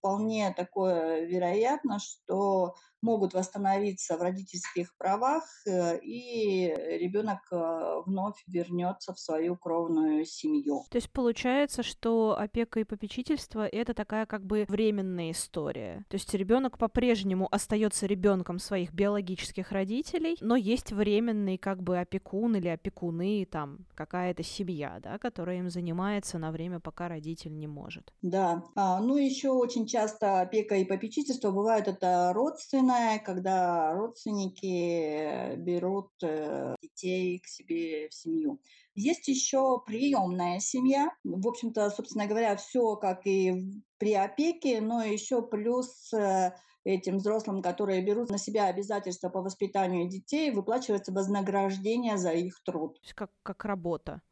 вполне 0.00 0.52
такое 0.54 1.24
вероятно, 1.24 1.98
что 1.98 2.74
могут 3.02 3.34
восстановиться 3.34 4.16
в 4.16 4.22
родительских 4.22 4.96
правах, 4.96 5.44
э, 5.66 5.98
и 6.00 6.66
ребенок 7.00 7.38
э, 7.50 8.02
вновь 8.06 8.42
вернется 8.46 9.12
в 9.12 9.20
свою 9.20 9.56
кровную 9.56 10.24
семью. 10.24 10.84
То 10.90 10.96
есть 10.96 11.10
получается, 11.10 11.82
что 11.82 12.36
опека 12.38 12.80
и 12.80 12.84
попечительство 12.84 13.66
это 13.66 13.94
такая 13.94 14.26
как 14.26 14.44
бы 14.44 14.64
временная 14.68 15.30
история. 15.30 16.04
То 16.08 16.16
есть 16.16 16.32
ребенок 16.34 16.78
по-прежнему 16.78 17.48
остается 17.50 18.06
ребенком 18.06 18.58
своих 18.58 18.92
биологических 18.92 19.72
родителей, 19.72 20.36
но 20.40 20.56
есть 20.56 20.92
временный 20.92 21.58
как 21.58 21.82
бы 21.82 21.98
опекун 21.98 22.56
или 22.56 22.68
опекуны, 22.68 23.46
там 23.50 23.86
какая-то 23.94 24.42
семья, 24.42 24.98
да, 25.02 25.18
которая 25.18 25.58
им 25.58 25.70
занимается 25.70 26.38
на 26.38 26.50
время, 26.50 26.80
пока 26.80 27.08
родитель 27.08 27.56
не 27.56 27.66
может. 27.66 28.12
Да. 28.22 28.64
А, 28.74 29.00
ну, 29.00 29.16
еще 29.16 29.50
очень 29.50 29.86
часто 29.86 30.40
опека 30.40 30.76
и 30.76 30.84
попечительство 30.84 31.50
бывает 31.50 31.88
это 31.88 32.32
родственные 32.34 32.87
Особенное, 32.88 33.18
когда 33.18 33.92
родственники 33.92 35.56
берут 35.56 36.10
э, 36.22 36.74
детей 36.80 37.38
к 37.38 37.46
себе 37.46 38.08
в 38.08 38.14
семью. 38.14 38.60
Есть 38.94 39.28
еще 39.28 39.82
приемная 39.86 40.58
семья. 40.60 41.10
В 41.22 41.46
общем-то, 41.46 41.90
собственно 41.90 42.26
говоря, 42.26 42.56
все 42.56 42.96
как 42.96 43.26
и 43.26 43.82
при 43.98 44.14
опеке, 44.14 44.80
но 44.80 45.02
еще 45.02 45.42
плюс 45.42 46.12
э, 46.14 46.52
этим 46.84 47.18
взрослым, 47.18 47.60
которые 47.60 48.02
берут 48.02 48.30
на 48.30 48.38
себя 48.38 48.66
обязательства 48.66 49.28
по 49.28 49.42
воспитанию 49.42 50.08
детей, 50.08 50.50
выплачивается 50.50 51.12
вознаграждение 51.12 52.16
за 52.16 52.32
их 52.32 52.62
труд. 52.64 52.98
Как, 53.14 53.30
как 53.42 53.66
работа 53.66 54.22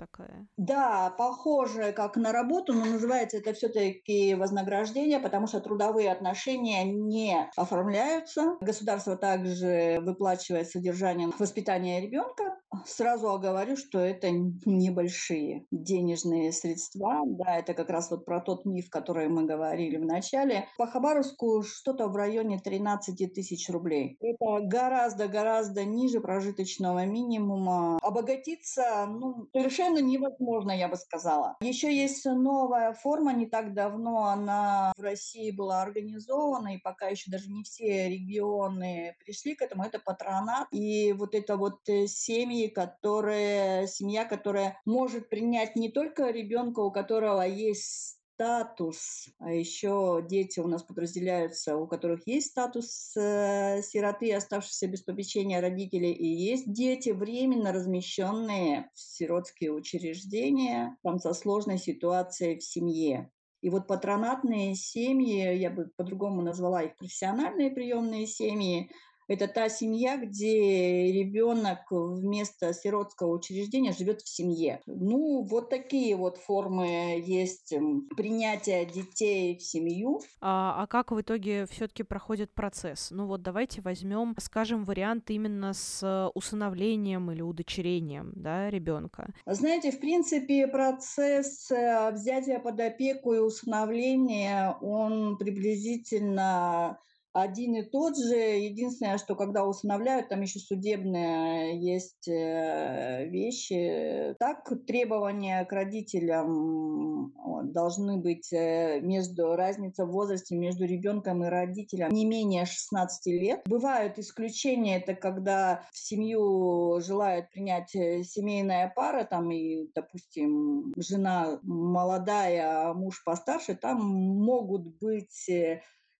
такая. 0.00 0.48
Да, 0.56 1.14
похоже 1.16 1.92
как 1.92 2.16
на 2.16 2.32
работу, 2.32 2.72
но 2.72 2.86
называется 2.86 3.36
это 3.36 3.52
все-таки 3.52 4.34
вознаграждение, 4.34 5.20
потому 5.20 5.46
что 5.46 5.60
трудовые 5.60 6.10
отношения 6.10 6.84
не 6.84 7.50
оформляются. 7.56 8.56
Государство 8.60 9.16
также 9.16 10.00
выплачивает 10.00 10.70
содержание 10.70 11.28
воспитания 11.38 12.00
ребенка. 12.00 12.56
Сразу 12.86 13.30
оговорю, 13.30 13.76
что 13.76 13.98
это 13.98 14.30
небольшие 14.30 15.66
денежные 15.70 16.52
средства. 16.52 17.20
Да, 17.26 17.56
это 17.58 17.74
как 17.74 17.90
раз 17.90 18.10
вот 18.10 18.24
про 18.24 18.40
тот 18.40 18.64
миф, 18.64 18.88
который 18.90 19.28
мы 19.28 19.44
говорили 19.44 19.96
в 19.96 20.04
начале. 20.04 20.66
По 20.78 20.86
Хабаровску 20.86 21.62
что-то 21.62 22.08
в 22.08 22.16
районе 22.16 22.58
13 22.58 23.34
тысяч 23.34 23.68
рублей. 23.68 24.16
Это 24.20 24.64
гораздо-гораздо 24.66 25.84
ниже 25.84 26.20
прожиточного 26.20 27.04
минимума. 27.04 27.98
Обогатиться 28.02 29.06
ну, 29.06 29.48
совершенно 29.52 29.89
совершенно 29.90 30.06
невозможно, 30.06 30.72
я 30.72 30.88
бы 30.88 30.96
сказала. 30.96 31.56
Еще 31.60 31.94
есть 31.94 32.24
новая 32.24 32.92
форма, 32.92 33.32
не 33.32 33.46
так 33.46 33.74
давно 33.74 34.24
она 34.26 34.92
в 34.96 35.02
России 35.02 35.50
была 35.50 35.82
организована, 35.82 36.74
и 36.74 36.78
пока 36.78 37.08
еще 37.08 37.30
даже 37.30 37.50
не 37.50 37.62
все 37.62 38.08
регионы 38.08 39.16
пришли 39.24 39.54
к 39.54 39.62
этому, 39.62 39.84
это 39.84 39.98
патронат. 39.98 40.68
И 40.72 41.12
вот 41.12 41.34
это 41.34 41.56
вот 41.56 41.88
э, 41.88 42.06
семьи, 42.06 42.68
которые, 42.68 43.86
семья, 43.88 44.24
которая 44.24 44.80
может 44.84 45.28
принять 45.28 45.76
не 45.76 45.90
только 45.90 46.30
ребенка, 46.30 46.80
у 46.80 46.90
которого 46.90 47.42
есть 47.42 48.19
статус, 48.40 49.28
а 49.38 49.52
еще 49.52 50.24
дети 50.26 50.60
у 50.60 50.66
нас 50.66 50.82
подразделяются, 50.82 51.76
у 51.76 51.86
которых 51.86 52.26
есть 52.26 52.52
статус 52.52 53.14
э, 53.14 53.82
сироты, 53.82 54.32
оставшиеся 54.32 54.86
без 54.86 55.02
попечения 55.02 55.60
родителей, 55.60 56.12
и 56.12 56.26
есть 56.26 56.72
дети, 56.72 57.10
временно 57.10 57.70
размещенные 57.70 58.90
в 58.94 58.98
сиротские 58.98 59.72
учреждения, 59.72 60.96
там 61.02 61.18
со 61.18 61.34
сложной 61.34 61.76
ситуацией 61.76 62.58
в 62.58 62.64
семье. 62.64 63.30
И 63.60 63.68
вот 63.68 63.86
патронатные 63.86 64.74
семьи, 64.74 65.54
я 65.58 65.68
бы 65.68 65.90
по-другому 65.98 66.40
назвала 66.40 66.82
их 66.82 66.96
профессиональные 66.96 67.70
приемные 67.70 68.26
семьи, 68.26 68.90
это 69.30 69.46
та 69.46 69.68
семья, 69.68 70.16
где 70.16 71.12
ребенок 71.12 71.78
вместо 71.90 72.74
сиротского 72.74 73.36
учреждения 73.36 73.92
живет 73.92 74.22
в 74.22 74.28
семье. 74.28 74.80
Ну, 74.86 75.44
вот 75.44 75.70
такие 75.70 76.16
вот 76.16 76.36
формы 76.36 77.22
есть 77.24 77.72
принятия 78.16 78.84
детей 78.84 79.56
в 79.56 79.62
семью. 79.62 80.20
А, 80.40 80.82
а 80.82 80.86
как 80.88 81.12
в 81.12 81.20
итоге 81.20 81.66
все-таки 81.66 82.02
проходит 82.02 82.52
процесс? 82.52 83.12
Ну 83.12 83.26
вот 83.26 83.42
давайте 83.42 83.80
возьмем, 83.82 84.34
скажем, 84.40 84.84
вариант 84.84 85.30
именно 85.30 85.74
с 85.74 86.30
усыновлением 86.34 87.30
или 87.30 87.40
удочерением 87.40 88.32
да, 88.34 88.68
ребенка. 88.68 89.32
Знаете, 89.46 89.92
в 89.92 90.00
принципе, 90.00 90.66
процесс 90.66 91.70
э, 91.70 92.10
взятия 92.10 92.58
под 92.58 92.80
опеку 92.80 93.32
и 93.34 93.38
усыновления, 93.38 94.76
он 94.80 95.38
приблизительно 95.38 96.98
один 97.32 97.76
и 97.76 97.82
тот 97.82 98.16
же. 98.16 98.34
Единственное, 98.34 99.18
что 99.18 99.34
когда 99.34 99.64
усыновляют, 99.64 100.28
там 100.28 100.40
еще 100.40 100.58
судебные 100.58 101.80
есть 101.80 102.28
э, 102.28 103.26
вещи. 103.28 104.34
Так, 104.38 104.70
требования 104.86 105.64
к 105.64 105.72
родителям 105.72 107.32
должны 107.72 108.16
быть 108.18 108.52
э, 108.52 109.00
между 109.00 109.54
разница 109.54 110.06
в 110.06 110.12
возрасте 110.12 110.56
между 110.56 110.84
ребенком 110.84 111.44
и 111.44 111.48
родителем 111.48 112.10
не 112.10 112.24
менее 112.24 112.64
16 112.64 113.26
лет. 113.26 113.62
Бывают 113.66 114.18
исключения, 114.18 114.98
это 114.98 115.14
когда 115.14 115.84
в 115.92 115.98
семью 115.98 117.00
желают 117.00 117.50
принять 117.50 117.94
э, 117.94 118.22
семейная 118.24 118.92
пара, 118.94 119.24
там 119.24 119.50
и, 119.50 119.88
допустим, 119.94 120.92
жена 120.96 121.58
молодая, 121.62 122.90
а 122.90 122.94
муж 122.94 123.22
постарше, 123.24 123.74
там 123.74 124.00
могут 124.00 124.98
быть 124.98 125.48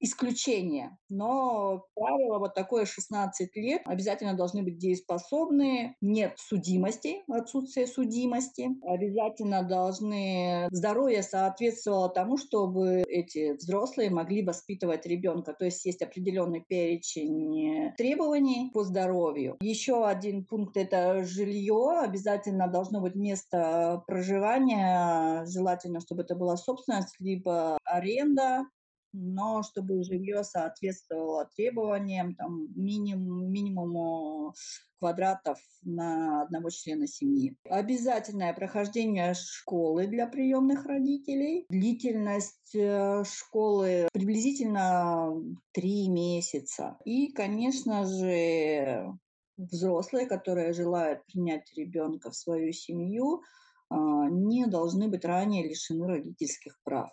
исключения. 0.01 0.97
Но 1.09 1.85
правило 1.95 2.39
вот 2.39 2.55
такое 2.55 2.87
16 2.87 3.55
лет. 3.57 3.83
Обязательно 3.85 4.35
должны 4.35 4.63
быть 4.63 4.79
дееспособные. 4.79 5.95
Нет 6.01 6.35
судимости, 6.39 7.23
отсутствие 7.29 7.87
судимости. 7.87 8.69
Обязательно 8.83 9.63
должны 9.63 10.69
здоровье 10.71 11.23
соответствовало 11.23 12.09
тому, 12.09 12.39
чтобы 12.39 13.03
эти 13.07 13.53
взрослые 13.53 14.11
могли 14.11 14.43
воспитывать 14.45 15.07
ребенка. 15.07 15.53
То 15.53 15.67
есть 15.67 15.85
есть 15.85 16.03
определенный 16.03 16.65
перечень 16.67 17.93
требований 17.97 18.71
по 18.73 18.85
здоровью. 18.85 19.57
Еще 19.61 20.07
один 20.07 20.45
пункт– 20.45 20.77
это 20.79 21.25
жилье. 21.25 22.01
Обязательно 22.03 22.69
должно 22.69 23.01
быть 23.01 23.15
место 23.15 24.03
проживания. 24.07 25.45
Желательно, 25.47 26.01
чтобы 26.01 26.23
это 26.23 26.35
была 26.35 26.57
собственность, 26.57 27.17
либо 27.19 27.79
аренда 27.85 28.65
но 29.13 29.63
чтобы 29.63 30.03
жилье 30.05 30.45
соответствовало 30.45 31.49
требованиям, 31.57 32.35
там, 32.35 32.69
минимум, 32.75 33.51
минимуму 33.51 34.55
квадратов 34.99 35.59
на 35.83 36.43
одного 36.43 36.71
члена 36.71 37.07
семьи. 37.07 37.57
Обязательное 37.65 38.53
прохождение 38.53 39.35
школы 39.35 40.07
для 40.07 40.27
приемных 40.27 40.85
родителей. 40.85 41.67
Длительность 41.71 42.75
э, 42.75 43.25
школы 43.25 44.09
приблизительно 44.13 45.33
три 45.73 46.09
месяца. 46.09 46.99
И, 47.05 47.33
конечно 47.33 48.05
же, 48.05 49.19
взрослые, 49.57 50.27
которые 50.27 50.73
желают 50.73 51.25
принять 51.27 51.73
ребенка 51.77 52.31
в 52.31 52.37
свою 52.37 52.73
семью, 52.73 53.43
а, 53.89 54.29
не 54.29 54.67
должны 54.67 55.09
быть 55.09 55.25
ранее 55.25 55.69
лишены 55.69 56.07
родительских 56.07 56.79
прав 56.85 57.11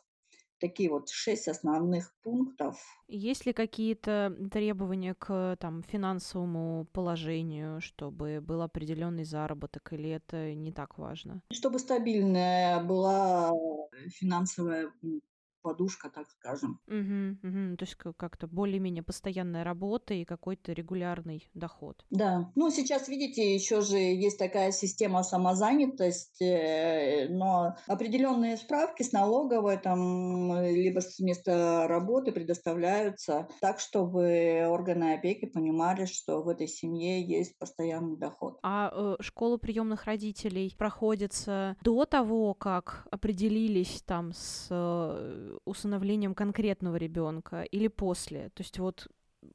такие 0.59 0.89
вот 0.89 1.09
шесть 1.09 1.47
основных 1.47 2.13
пунктов. 2.23 2.77
Есть 3.07 3.45
ли 3.45 3.53
какие-то 3.53 4.35
требования 4.51 5.13
к 5.13 5.57
там, 5.59 5.83
финансовому 5.83 6.87
положению, 6.91 7.79
чтобы 7.81 8.41
был 8.41 8.61
определенный 8.61 9.23
заработок, 9.23 9.93
или 9.93 10.09
это 10.09 10.53
не 10.53 10.71
так 10.71 10.97
важно? 10.97 11.41
Чтобы 11.51 11.79
стабильная 11.79 12.83
была 12.83 13.51
финансовая 14.09 14.91
подушка, 15.61 16.09
так 16.09 16.29
скажем. 16.29 16.79
Угу, 16.87 17.47
угу. 17.47 17.77
То 17.77 17.83
есть 17.83 17.95
как-то 17.95 18.47
более-менее 18.47 19.03
постоянная 19.03 19.63
работа 19.63 20.13
и 20.13 20.25
какой-то 20.25 20.73
регулярный 20.73 21.49
доход. 21.53 22.05
Да. 22.09 22.51
Ну, 22.55 22.69
сейчас, 22.71 23.07
видите, 23.07 23.53
еще 23.53 23.81
же 23.81 23.97
есть 23.97 24.37
такая 24.37 24.71
система 24.71 25.23
самозанятости, 25.23 27.27
но 27.29 27.75
определенные 27.87 28.57
справки 28.57 29.03
с 29.03 29.11
налоговой, 29.11 29.77
там, 29.77 30.63
либо 30.63 30.99
с 30.99 31.19
места 31.19 31.87
работы 31.87 32.31
предоставляются 32.31 33.47
так, 33.61 33.79
чтобы 33.79 34.67
органы 34.69 35.13
опеки 35.13 35.45
понимали, 35.45 36.05
что 36.05 36.41
в 36.41 36.49
этой 36.49 36.67
семье 36.67 37.21
есть 37.21 37.57
постоянный 37.57 38.17
доход. 38.17 38.59
А 38.63 38.91
э, 38.93 39.21
школа 39.21 39.57
приемных 39.57 40.05
родителей 40.05 40.73
проходится 40.77 41.75
до 41.81 42.05
того, 42.05 42.53
как 42.53 43.07
определились 43.11 44.01
там 44.05 44.33
с 44.33 44.67
э, 44.69 45.46
усыновлением 45.65 46.33
конкретного 46.33 46.95
ребенка 46.95 47.63
или 47.63 47.87
после? 47.87 48.49
То 48.49 48.61
есть 48.61 48.79
вот 48.79 49.07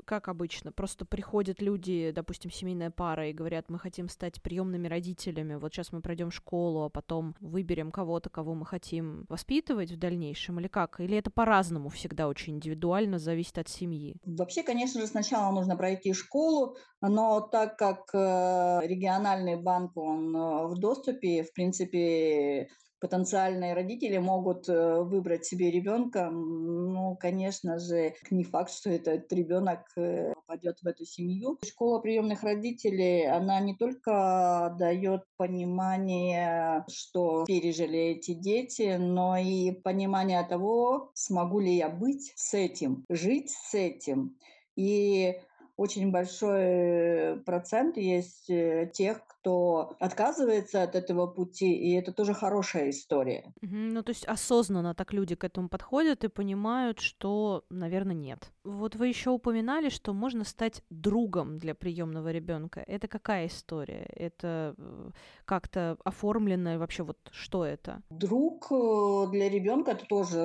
как 0.05 0.29
обычно? 0.29 0.73
Просто 0.73 1.05
приходят 1.05 1.61
люди, 1.61 2.13
допустим, 2.15 2.51
семейная 2.51 2.91
пара, 2.91 3.29
и 3.29 3.33
говорят, 3.33 3.69
мы 3.69 3.79
хотим 3.79 4.09
стать 4.09 4.41
приемными 4.43 4.89
родителями, 4.89 5.55
вот 5.55 5.73
сейчас 5.73 5.93
мы 5.93 6.01
пройдем 6.01 6.31
школу, 6.31 6.85
а 6.85 6.89
потом 6.89 7.35
выберем 7.41 7.91
кого-то, 7.91 8.31
кого 8.31 8.55
мы 8.55 8.67
хотим 8.67 9.25
воспитывать 9.29 9.91
в 9.91 9.99
дальнейшем, 9.99 10.61
или 10.61 10.69
как? 10.69 11.01
Или 11.01 11.17
это 11.17 11.31
по-разному 11.31 11.89
всегда 11.89 12.29
очень 12.29 12.57
индивидуально, 12.57 13.19
зависит 13.19 13.59
от 13.59 13.69
семьи? 13.69 14.17
Вообще, 14.25 14.63
конечно 14.63 15.01
же, 15.01 15.07
сначала 15.07 15.53
нужно 15.53 15.77
пройти 15.77 16.13
школу, 16.13 16.77
но 17.01 17.41
так 17.41 17.77
как 17.77 18.11
э, 18.15 18.87
региональный 18.87 19.57
банк, 19.57 19.97
он 19.97 20.35
э, 20.35 20.67
в 20.67 20.79
доступе, 20.79 21.43
в 21.43 21.53
принципе, 21.53 22.69
потенциальные 23.03 23.75
родители 23.75 24.19
могут 24.19 24.69
э, 24.69 25.03
выбрать 25.03 25.45
себе 25.45 25.73
ребенка, 25.73 26.31
ну, 26.31 27.17
конечно 27.21 27.81
же, 27.81 28.15
не 28.31 28.45
факт, 28.45 28.71
что 28.71 28.91
этот 28.91 29.31
ребенок 29.33 29.81
э, 29.97 30.33
попадет 30.35 30.79
в 30.81 30.87
эту 30.87 31.05
семью. 31.05 31.59
Школа 31.67 31.99
приемных 31.99 32.45
родителей, 32.45 33.27
она 33.27 33.59
не 33.59 33.75
только 33.75 34.77
дает 34.79 35.25
понимание, 35.37 36.85
что 36.89 37.45
пережили 37.45 37.99
эти 37.99 38.35
дети, 38.35 38.97
но 39.01 39.37
и 39.37 39.73
понимание 39.73 40.45
того, 40.45 41.11
смогу 41.15 41.59
ли 41.59 41.75
я 41.75 41.89
быть 41.89 42.33
с 42.37 42.55
этим, 42.55 43.05
жить 43.09 43.51
с 43.51 43.75
этим. 43.75 44.37
И 44.77 45.41
очень 45.77 46.13
большой 46.13 47.43
процент 47.45 47.97
есть 47.97 48.49
э, 48.49 48.89
тех, 48.95 49.21
кто 49.43 49.97
отказывается 49.99 50.83
от 50.83 50.95
этого 50.95 51.27
пути, 51.27 51.75
и 51.75 51.95
это 51.95 52.13
тоже 52.13 52.33
хорошая 52.33 52.91
история. 52.91 53.53
Угу, 53.63 53.75
ну, 53.75 54.03
то 54.03 54.11
есть 54.11 54.25
осознанно 54.25 54.95
так 54.95 55.13
люди 55.13 55.35
к 55.35 55.45
этому 55.45 55.69
подходят 55.69 56.25
и 56.25 56.29
понимают, 56.29 57.01
что, 57.01 57.65
наверное, 57.69 58.15
нет. 58.15 58.53
Вот 58.65 58.95
вы 58.95 59.09
еще 59.09 59.31
упоминали, 59.31 59.89
что 59.89 60.13
можно 60.13 60.45
стать 60.45 60.83
другом 60.91 61.59
для 61.59 61.75
приемного 61.75 62.31
ребенка. 62.31 62.85
Это 62.87 63.09
какая 63.09 63.49
история? 63.49 64.07
Это 64.15 64.75
э, 64.79 65.11
как-то 65.45 65.97
оформлено 66.05 66.79
вообще 66.79 67.03
вот 67.03 67.19
что 67.33 67.65
это? 67.65 68.03
Друг 68.11 68.71
э, 68.71 69.27
для 69.33 69.49
ребенка 69.49 69.93
это 69.93 70.07
тоже 70.07 70.41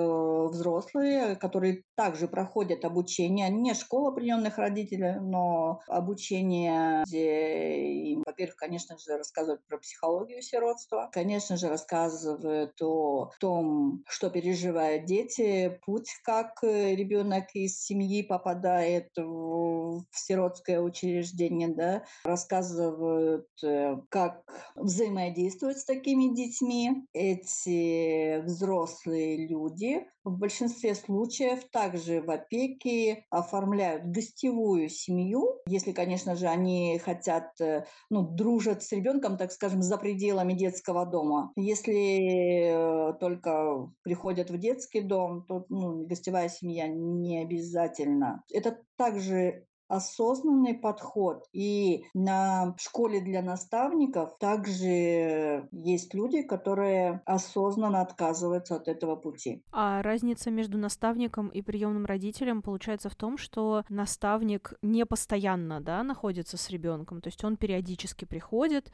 взрослые, 0.50 1.36
которые 1.36 1.84
также 1.96 2.28
проходят 2.28 2.84
обучение, 2.84 3.50
не 3.50 3.76
школа 3.76 4.12
приемных 4.12 4.58
родителей, 4.58 5.20
но 5.20 5.82
обучение, 5.88 7.04
где 7.06 8.18
во-первых, 8.26 8.56
конечно, 8.56 8.87
конечно 8.88 8.97
же, 8.97 9.17
рассказывают 9.17 9.65
про 9.67 9.78
психологию 9.78 10.41
сиротства, 10.41 11.10
конечно 11.12 11.58
же, 11.58 11.69
рассказывают 11.69 12.82
о 12.82 13.32
том, 13.39 14.04
что 14.08 14.30
переживают 14.30 15.06
дети, 15.06 15.80
путь, 15.86 16.10
как 16.23 16.63
э, 16.63 16.95
ребенок 16.95 17.45
из 17.54 17.80
семьи 17.80 18.23
попадает 18.23 19.10
в 19.17 20.04
сиротское 20.12 20.80
учреждение, 20.80 21.69
да, 21.69 22.04
рассказывают, 22.23 23.47
э, 23.63 23.95
как 24.10 24.43
взаимодействовать 24.76 25.80
с 25.80 25.86
такими 25.86 26.34
детьми. 26.34 27.08
Эти 27.13 28.39
взрослые 28.41 29.47
люди 29.47 30.06
в 30.28 30.38
большинстве 30.38 30.93
случаев 30.93 31.63
также 31.71 32.21
в 32.21 32.30
опеке 32.30 33.26
оформляют 33.30 34.06
гостевую 34.06 34.89
семью, 34.89 35.62
если, 35.67 35.93
конечно 35.93 36.36
же, 36.36 36.47
они 36.47 37.00
хотят, 37.00 37.50
э, 37.62 37.86
ну, 38.10 38.23
дружат 38.23 38.77
с 38.84 38.92
ребенком, 38.92 39.38
так 39.38 39.52
скажем, 39.52 39.82
за 39.82 39.98
пределами 39.98 40.54
детского 40.54 41.06
дома. 41.06 41.52
Если 41.56 43.12
э, 43.12 43.13
только 43.20 43.92
приходят 44.04 44.50
в 44.50 44.58
детский 44.58 45.02
дом, 45.02 45.46
то 45.48 45.66
ну, 45.70 46.06
гостевая 46.06 46.50
семья 46.50 46.88
не 46.88 47.42
обязательно. 47.42 48.44
Это 48.52 48.80
также 48.98 49.66
осознанный 49.88 50.73
подход. 50.73 51.47
И 51.54 52.06
на 52.13 52.76
школе 52.78 53.21
для 53.21 53.41
наставников 53.41 54.38
также 54.38 55.67
есть 55.71 56.13
люди, 56.13 56.41
которые 56.41 57.21
осознанно 57.26 58.02
отказываются 58.02 58.76
от 58.76 58.88
этого 58.88 59.15
пути. 59.15 59.63
А 59.71 60.02
разница 60.02 60.52
между 60.52 60.78
наставником 60.78 61.47
и 61.50 61.62
приемным 61.62 62.06
родителем 62.06 62.62
получается 62.62 63.10
в 63.10 63.15
том, 63.15 63.38
что 63.38 63.84
наставник 63.89 64.73
не 64.82 65.06
постоянно 65.06 65.82
да, 65.82 66.04
находится 66.04 66.58
с 66.58 66.69
ребенком, 66.69 67.21
то 67.21 67.28
есть 67.28 67.43
он 67.43 67.58
периодически 67.58 68.26
приходит 68.26 68.91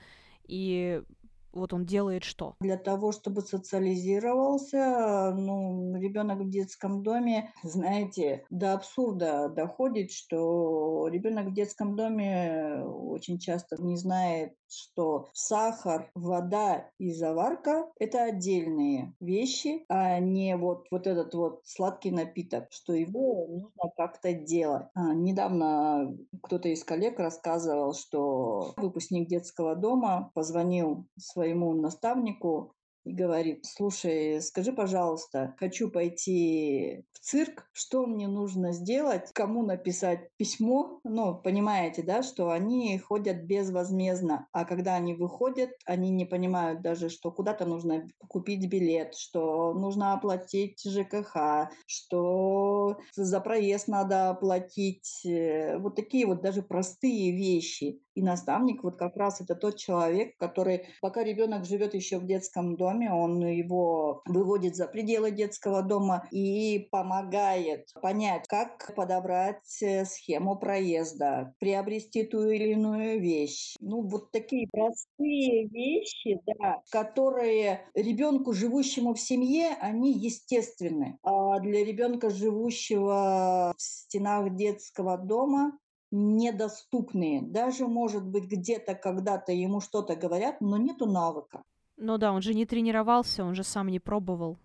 и 0.47 1.01
вот 1.53 1.73
он 1.73 1.85
делает 1.85 2.23
что? 2.23 2.55
Для 2.59 2.77
того, 2.77 3.11
чтобы 3.11 3.41
социализировался, 3.41 5.33
ну, 5.35 5.95
ребенок 5.95 6.39
в 6.39 6.49
детском 6.49 7.03
доме, 7.03 7.53
знаете, 7.63 8.45
до 8.49 8.73
абсурда 8.73 9.49
доходит, 9.49 10.11
что 10.11 11.07
ребенок 11.07 11.47
в 11.47 11.53
детском 11.53 11.95
доме 11.95 12.83
очень 12.85 13.39
часто 13.39 13.81
не 13.81 13.97
знает, 13.97 14.53
что 14.67 15.27
сахар, 15.33 16.09
вода 16.15 16.89
и 16.97 17.11
заварка– 17.11 17.91
это 17.99 18.23
отдельные 18.23 19.13
вещи, 19.19 19.85
а 19.87 20.19
не 20.19 20.57
вот, 20.57 20.87
вот 20.89 21.05
этот 21.07 21.33
вот 21.35 21.61
сладкий 21.65 22.11
напиток, 22.11 22.67
что 22.71 22.93
его 22.93 23.47
нужно 23.47 23.91
как-то 23.95 24.33
делать. 24.33 24.87
А, 24.95 25.13
недавно 25.13 26.17
кто-то 26.41 26.69
из 26.69 26.83
коллег 26.83 27.19
рассказывал, 27.19 27.93
что 27.93 28.73
выпускник 28.77 29.27
детского 29.27 29.75
дома 29.75 30.31
позвонил 30.33 31.05
своему 31.17 31.42
своему 31.43 31.73
наставнику 31.73 32.73
и 33.05 33.13
говорит, 33.13 33.65
слушай, 33.65 34.41
скажи, 34.41 34.71
пожалуйста, 34.71 35.55
хочу 35.57 35.89
пойти 35.89 37.03
в 37.11 37.19
цирк, 37.19 37.67
что 37.73 38.05
мне 38.05 38.27
нужно 38.27 38.71
сделать, 38.71 39.31
кому 39.33 39.63
написать 39.63 40.29
письмо, 40.37 40.99
ну, 41.03 41.35
понимаете, 41.35 42.01
да, 42.03 42.23
что 42.23 42.49
они 42.49 42.97
ходят 42.97 43.43
безвозмездно, 43.43 44.47
а 44.51 44.65
когда 44.65 44.95
они 44.95 45.13
выходят, 45.13 45.71
они 45.85 46.09
не 46.09 46.25
понимают 46.25 46.81
даже, 46.81 47.09
что 47.09 47.31
куда-то 47.31 47.65
нужно 47.65 48.07
купить 48.27 48.69
билет, 48.69 49.15
что 49.15 49.73
нужно 49.73 50.13
оплатить 50.13 50.81
ЖКХ, 50.83 51.69
что 51.87 52.97
за 53.15 53.39
проезд 53.41 53.87
надо 53.87 54.29
оплатить, 54.29 55.25
э, 55.25 55.77
вот 55.77 55.95
такие 55.95 56.25
вот 56.25 56.41
даже 56.41 56.61
простые 56.61 57.31
вещи. 57.31 58.01
И 58.15 58.21
наставник 58.21 58.83
вот 58.83 58.95
как 58.97 59.17
раз 59.17 59.41
это 59.41 59.55
тот 59.55 59.77
человек, 59.77 60.37
который, 60.37 60.87
пока 61.01 61.23
ребенок 61.23 61.65
живет 61.65 61.95
еще 61.95 62.19
в 62.19 62.27
детском 62.27 62.75
доме, 62.75 62.92
он 63.01 63.45
его 63.45 64.21
выводит 64.25 64.75
за 64.75 64.87
пределы 64.87 65.31
детского 65.31 65.81
дома 65.81 66.27
и 66.31 66.87
помогает 66.91 67.91
понять, 68.01 68.47
как 68.47 68.93
подобрать 68.95 69.81
э, 69.81 70.05
схему 70.05 70.57
проезда, 70.57 71.53
приобрести 71.59 72.23
ту 72.23 72.47
или 72.47 72.71
иную 72.71 73.19
вещь. 73.19 73.75
Ну, 73.79 74.01
вот 74.01 74.31
такие 74.31 74.67
простые 74.71 75.67
вещи, 75.67 76.39
да, 76.45 76.81
которые 76.89 77.87
ребенку, 77.93 78.53
живущему 78.53 79.13
в 79.13 79.19
семье, 79.19 79.75
они 79.79 80.11
естественны. 80.13 81.17
А 81.23 81.59
для 81.59 81.83
ребенка, 81.83 82.29
живущего 82.29 83.73
в 83.77 83.81
стенах 83.81 84.55
детского 84.55 85.17
дома, 85.17 85.77
недоступные. 86.13 87.41
Даже, 87.41 87.87
может 87.87 88.25
быть, 88.25 88.45
где-то 88.45 88.93
когда-то 88.93 89.51
ему 89.51 89.81
что-то 89.81 90.15
говорят, 90.15 90.61
но 90.61 90.77
нету 90.77 91.07
навыка. 91.07 91.63
Ну 92.05 92.17
да, 92.17 92.33
он 92.33 92.41
же 92.41 92.53
не 92.53 92.65
тренировался, 92.65 93.45
он 93.45 93.55
же 93.55 93.63
сам 93.63 93.87
не 93.87 93.97
пробовал. 93.97 94.57